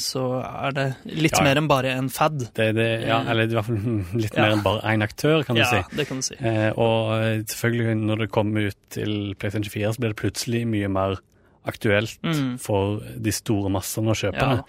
så 0.00 0.24
er 0.42 0.72
det 0.72 0.88
litt 1.04 1.36
Ja. 1.38 1.44
mer 1.44 1.56
enn 1.60 1.68
bare 1.68 1.92
en 1.94 2.08
fad. 2.08 2.38
Det, 2.56 2.74
det, 2.74 2.88
ja, 3.06 3.20
eller 3.30 3.44
i 3.44 3.54
hvert 3.54 3.66
fall 3.68 4.04
litt 4.24 4.34
Ja. 4.34 4.42
mer 4.48 4.56
enn 4.56 4.62
bare 4.64 4.82
én 4.90 5.02
aktør, 5.06 5.44
kan 5.46 5.54
du 5.56 5.62
ja, 5.62 5.70
si. 5.70 5.96
det 5.96 6.08
kan 6.08 6.16
du 6.18 6.22
si. 6.22 6.34
Eh, 6.40 6.72
og 6.76 7.44
selvfølgelig, 7.46 7.96
når 8.00 8.16
det 8.24 8.30
kommer 8.32 8.70
ut 8.72 8.76
til 8.90 9.34
PlayStation 9.38 9.70
4, 9.70 9.92
så 9.94 10.00
blir 10.00 10.14
det 10.16 10.22
plutselig 10.24 10.66
mye 10.66 10.88
mer 10.88 11.20
aktuelt 11.66 12.18
Mm. 12.22 12.58
for 12.58 13.00
de 13.18 13.30
store 13.32 13.70
massene 13.70 14.10
å 14.10 14.14
kjøpe 14.16 14.40
Ja. 14.40 14.62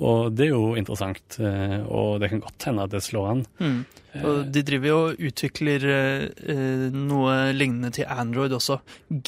Og 0.00 0.32
det 0.36 0.46
er 0.46 0.50
jo 0.50 0.74
interessant, 0.78 1.40
eh, 1.40 1.80
og 1.90 2.20
det 2.20 2.30
kan 2.30 2.40
godt 2.40 2.62
hende 2.68 2.84
at 2.84 2.90
det 2.90 3.00
slår 3.02 3.30
an. 3.30 3.46
Mm. 3.58 3.84
Og 4.24 4.46
de 4.54 4.62
driver 4.64 4.88
jo 4.88 4.98
og 5.10 5.18
utvikler 5.28 5.84
eh, 5.84 6.22
eh, 6.48 6.84
noe 6.96 7.34
lignende 7.54 7.90
til 7.94 8.06
Android 8.08 8.54
også. 8.56 8.78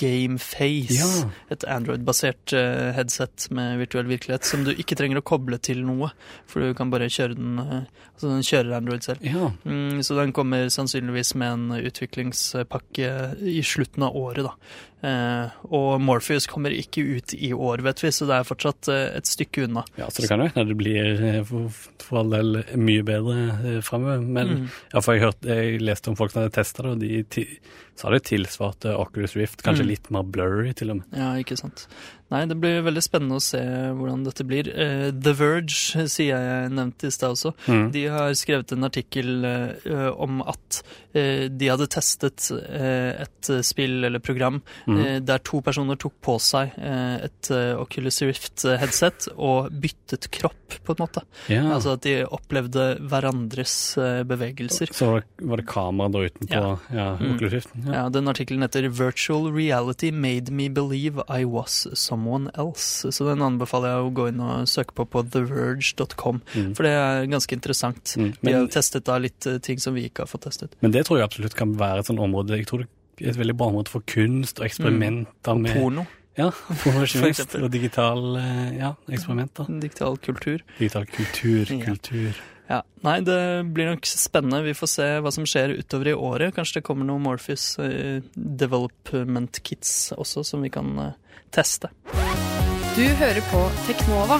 Gameface. 0.01 0.97
Ja. 0.97 1.29
Et 1.53 1.65
Android-basert 1.69 2.55
eh, 2.57 2.91
headset 2.97 3.49
med 3.55 3.77
virtuell 3.83 4.09
virkelighet 4.11 4.49
som 4.49 4.65
du 4.67 4.73
ikke 4.73 4.97
trenger 4.99 5.21
å 5.21 5.27
koble 5.27 5.59
til 5.63 5.83
noe, 5.87 6.11
for 6.49 6.65
du 6.65 6.73
kan 6.79 6.91
bare 6.93 7.11
kjøre 7.13 7.37
den 7.39 7.59
eh, 7.65 7.83
Altså 8.21 8.35
den 8.35 8.43
kjører 8.45 8.75
Android 8.77 9.05
selv. 9.07 9.23
Ja, 9.25 9.47
Mm, 9.65 10.03
så 10.05 10.13
den 10.19 10.33
kommer 10.37 10.67
sannsynligvis 10.73 11.31
med 11.41 11.53
en 11.55 11.87
utviklingspakke 11.89 13.09
i 13.49 13.63
slutten 13.65 14.05
av 14.05 14.17
året, 14.17 14.45
da. 14.45 14.53
Eh, 15.01 15.55
og 15.73 16.03
Morpheus 16.05 16.45
kommer 16.51 16.75
ikke 16.77 17.01
ut 17.17 17.33
i 17.33 17.53
år, 17.57 17.81
vet 17.87 18.03
vi, 18.05 18.11
så 18.13 18.27
det 18.29 18.37
er 18.37 18.45
fortsatt 18.49 18.91
eh, 18.93 19.07
et 19.17 19.29
stykke 19.31 19.65
unna. 19.65 19.87
ja, 19.97 20.11
så 20.13 20.21
det 20.21 20.29
kan 20.29 20.45
jo 20.45 20.51
hende 20.53 20.67
det 20.69 20.77
blir 20.77 21.23
for, 21.49 21.73
for 22.05 22.21
all 22.21 22.35
del 22.37 22.61
mye 22.77 23.07
bedre 23.09 23.81
framover. 23.87 24.21
Men 24.27 24.51
Mm. 24.51 24.70
Ja, 24.93 25.01
for 25.01 25.15
jeg, 25.17 25.23
hørte, 25.27 25.49
jeg 25.49 25.81
leste 25.83 26.11
om 26.13 26.17
folk 26.19 26.33
som 26.33 26.43
hadde 26.43 26.55
testa 26.57 26.83
det, 26.87 26.91
og 26.93 27.01
de 27.35 27.45
sa 28.01 28.11
det 28.15 28.23
tilsvarte 28.31 28.95
Oculus 28.97 29.37
Rift. 29.37 29.63
Kanskje 29.67 29.85
Mm. 29.85 29.91
litt 29.93 30.11
mer 30.11 30.23
blurry, 30.25 30.73
til 30.75 30.91
og 30.91 30.97
med. 31.03 31.07
Ja, 31.17 31.33
ikke 31.41 31.57
sant. 31.61 31.87
Nei, 32.31 32.45
det 32.47 32.57
blir 32.63 32.83
veldig 32.87 33.03
spennende 33.03 33.39
å 33.41 33.43
se 33.43 33.59
hvordan 33.61 34.25
dette 34.27 34.45
blir. 34.47 34.69
Uh, 34.71 35.09
The 35.11 35.33
Verge, 35.35 36.07
sier 36.11 36.37
jeg 36.39 36.71
nevnte 36.77 37.09
i 37.11 37.15
stad 37.15 37.35
også. 37.37 37.53
Mm. 37.67 37.87
De 37.95 38.05
har 38.15 38.35
skrevet 38.39 38.73
en 38.77 38.87
artikkel 38.87 39.33
uh, 39.45 40.11
om 40.15 40.41
at 40.47 40.81
uh, 41.15 41.49
de 41.51 41.69
hadde 41.73 41.89
testet 41.91 42.51
eh, 42.55 43.23
et 43.25 43.49
eh, 43.51 43.61
spill 43.67 44.05
eller 44.07 44.23
program 44.23 44.61
Mm. 44.87 44.97
eh, 45.01 45.19
der 45.21 45.39
to 45.45 45.61
personer 45.65 45.97
tok 45.99 46.15
på 46.25 46.37
seg 46.41 46.71
eh, 46.79 47.25
et 47.27 47.51
eh, 47.51 47.73
Oculus 47.79 48.21
Rift-headset 48.23 49.29
og 49.37 49.71
byttet 49.83 50.29
kropp, 50.33 50.77
på 50.87 50.95
en 50.95 51.01
måte. 51.03 51.23
Yeah. 51.51 51.67
Altså 51.75 51.95
at 51.97 52.05
de 52.07 52.15
opplevde 52.27 52.85
hverandres 53.11 53.75
eh, 53.99 54.23
bevegelser. 54.29 54.93
Så 54.95 55.09
var 55.17 55.61
det, 55.61 55.67
kamera 55.71 56.09
da 56.15 56.23
utenpå 56.29 56.55
ja. 56.55 56.71
Ja. 56.95 57.09
Mm. 57.21 57.35
Oculus 57.35 57.53
Rift? 57.59 57.75
Ja. 57.85 57.93
Ja, 58.01 58.05
Den 58.15 58.29
artikkelen 58.31 58.63
heter 58.67 58.89
'Virtual 58.89 59.51
reality 59.55 60.11
made 60.13 60.51
me 60.51 60.69
believe 60.69 61.23
I 61.29 61.45
was 61.45 61.87
someone 62.21 62.51
else'. 62.55 63.11
Så 63.13 63.25
den 63.25 63.41
anbefaler 63.43 63.89
jeg 63.97 64.05
å 64.05 64.13
gå 64.15 64.29
inn 64.29 64.41
og 64.45 64.67
søke 64.69 64.93
på 64.95 65.07
på 65.09 65.23
theverge.com, 65.31 66.41
Mm. 66.55 66.75
for 66.77 66.83
det 66.83 66.93
er 66.93 67.27
ganske 67.27 67.53
interessant. 67.57 68.05
Mm. 68.17 68.35
De 68.43 68.53
har 68.53 68.67
testet 68.69 69.05
da 69.05 69.19
litt 69.19 69.47
eh, 69.47 69.59
ting 69.59 69.79
som 69.81 69.95
vi 69.95 70.09
ikke 70.09 70.25
har 70.25 70.27
fått 70.27 70.43
testet. 70.49 70.71
men 70.83 70.91
det 70.93 71.07
tror 71.07 71.19
jeg 71.19 71.29
absolutt 71.29 71.55
kan 71.55 71.75
være 71.77 71.99
et 72.01 72.07
sånt 72.07 72.19
område 72.21 72.57
Jeg 72.57 72.67
tror 72.67 72.87
det 73.19 73.27
er 73.27 73.31
et 73.31 73.37
veldig 73.37 73.57
bra 73.57 73.67
område 73.69 73.89
for 73.89 74.01
kunst 74.01 74.61
og 74.61 74.67
eksperimenter 74.67 75.59
med 75.59 75.75
Porno, 75.75 76.07
Ja, 76.39 76.51
porno, 76.85 77.03
Og 77.65 77.71
digital 77.71 78.37
eh, 78.37 78.79
ja, 78.79 78.95
eksperimenter. 79.11 79.67
digital 79.81 80.17
kultur. 80.19 80.61
Digital 80.79 81.05
kultur, 81.07 81.67
Ja. 81.79 81.85
kultur. 81.85 82.35
Ja, 82.71 82.85
Nei, 83.03 83.17
det 83.27 83.37
blir 83.75 83.89
nok 83.91 84.07
spennende. 84.07 84.63
Vi 84.63 84.77
får 84.79 84.91
se 84.93 85.07
hva 85.25 85.33
som 85.35 85.47
skjer 85.49 85.73
utover 85.81 86.13
i 86.13 86.15
året. 86.15 86.55
Kanskje 86.55 86.79
det 86.79 86.87
kommer 86.87 87.09
noen 87.09 87.25
Morpheus 87.25 87.73
eh, 87.83 88.21
development 88.35 89.59
kits 89.67 90.13
også, 90.15 90.45
som 90.47 90.63
vi 90.63 90.71
kan 90.71 90.93
eh, 91.03 91.41
teste. 91.51 91.91
Du 92.95 93.07
hører 93.23 93.43
på 93.51 93.65
Teknova 93.89 94.39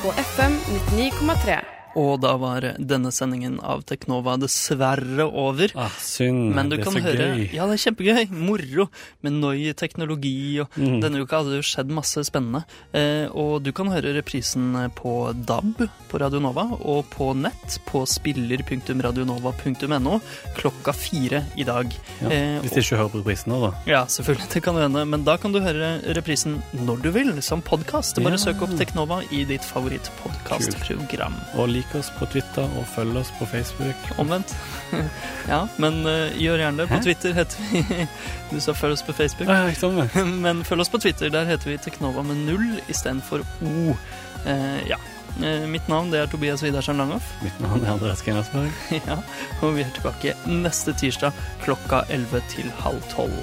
på 0.00 0.16
FM 0.32 0.58
99,3. 0.98 1.79
Og 1.96 2.20
da 2.22 2.36
var 2.38 2.60
denne 2.78 3.10
sendingen 3.10 3.56
av 3.66 3.80
Teknova 3.88 4.36
dessverre 4.38 5.24
over. 5.26 5.72
Ah, 5.74 5.90
synd. 5.98 6.54
Men 6.54 6.68
du 6.70 6.76
det 6.76 6.80
er 6.80 6.84
kan 6.86 6.92
så 6.94 7.00
høre 7.02 7.26
gøy. 7.34 7.48
Ja, 7.56 7.66
det 7.66 7.74
er 7.78 7.82
kjempegøy. 7.90 8.28
Moro. 8.30 8.86
Med 9.22 9.32
Noi 9.40 9.72
teknologi 9.74 10.60
og 10.60 10.68
Mm. 10.80 11.00
Denne 11.02 11.20
uka 11.24 11.36
hadde 11.40 11.50
det 11.50 11.56
jo 11.64 11.66
skjedd 11.66 11.90
masse 11.90 12.22
spennende. 12.24 12.62
Eh, 12.94 13.26
og 13.34 13.62
du 13.64 13.72
kan 13.72 13.86
høre 13.90 14.14
reprisen 14.14 14.90
på 14.94 15.32
DAB 15.46 15.88
på 16.08 16.18
Radio 16.20 16.38
Nova 16.40 16.62
og 16.80 17.04
på 17.10 17.34
nett 17.36 17.78
på 17.86 18.04
spiller.radionova.no 18.06 20.20
klokka 20.56 20.92
fire 20.94 21.42
i 21.56 21.64
dag. 21.64 21.86
Ja. 22.22 22.28
Eh, 22.30 22.60
Hvis 22.62 22.72
de 22.74 22.80
ikke 22.84 22.96
hører 23.00 23.10
på 23.12 23.18
reprisen 23.22 23.48
nå, 23.52 23.60
da. 23.66 23.72
ja, 23.86 24.04
selvfølgelig. 24.06 24.48
Det 24.54 24.62
kan 24.62 24.74
du 24.74 24.80
hende. 24.80 25.04
Men 25.06 25.24
da 25.24 25.36
kan 25.36 25.52
du 25.52 25.60
høre 25.60 26.00
reprisen 26.16 26.62
når 26.86 27.02
du 27.02 27.10
vil, 27.10 27.42
som 27.42 27.60
podkast. 27.62 28.16
Bare 28.22 28.38
Ja. 28.38 28.44
søk 28.46 28.62
opp 28.62 28.76
Teknova 28.78 29.22
i 29.32 29.44
ditt 29.44 29.62
favorittpodkastprogram. 29.64 31.34
Og 31.58 31.68
lik 31.80 31.94
oss 31.94 32.10
på 32.18 32.26
Twitter 32.28 32.68
og 32.78 32.86
følg 32.88 33.16
oss 33.20 33.30
på 33.38 33.46
Facebook. 33.48 34.10
Omvendt. 34.20 34.52
ja, 35.52 35.62
men 35.80 36.02
uh, 36.04 36.28
gjør 36.36 36.60
gjerne 36.64 36.82
det. 36.82 36.88
På 36.90 36.98
Hæ? 36.98 37.04
Twitter 37.06 37.36
heter 37.36 37.56
vi 37.70 38.06
Du 38.50 38.60
sa 38.60 38.74
følg 38.76 38.98
oss 38.98 39.04
på 39.06 39.14
Facebook. 39.16 39.48
Ah, 39.48 39.70
ikke 39.70 39.86
sånn. 39.86 40.02
Men 40.44 40.64
følg 40.66 40.84
oss 40.84 40.92
på 40.92 41.00
Twitter. 41.00 41.32
Der 41.32 41.48
heter 41.48 41.72
vi 41.72 41.78
Teknova 41.80 42.24
med 42.26 42.44
null 42.48 42.80
istedenfor 42.90 43.44
O. 43.64 43.96
Uh, 44.44 44.80
ja. 44.88 45.00
Uh, 45.38 45.66
mitt 45.70 45.86
navn 45.88 46.10
det 46.12 46.24
er 46.24 46.30
Tobias 46.30 46.64
Widersen 46.66 47.00
Langhoff. 47.00 47.32
Mitt 47.44 47.60
navn 47.62 47.84
er 47.86 47.94
Andreas 47.94 48.24
Krenasberg. 48.26 48.74
ja. 48.98 49.20
Og 49.62 49.76
vi 49.78 49.86
er 49.86 49.94
tilbake 49.96 50.36
neste 50.50 50.96
tirsdag 51.00 51.36
klokka 51.64 52.04
11 52.10 52.44
til 52.52 52.72
halv 52.82 53.00
12. 53.14 53.38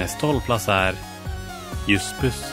Neste 0.00 0.30
holdeplass 0.30 0.70
er 0.72 0.96
Jussbuss. 1.90 2.46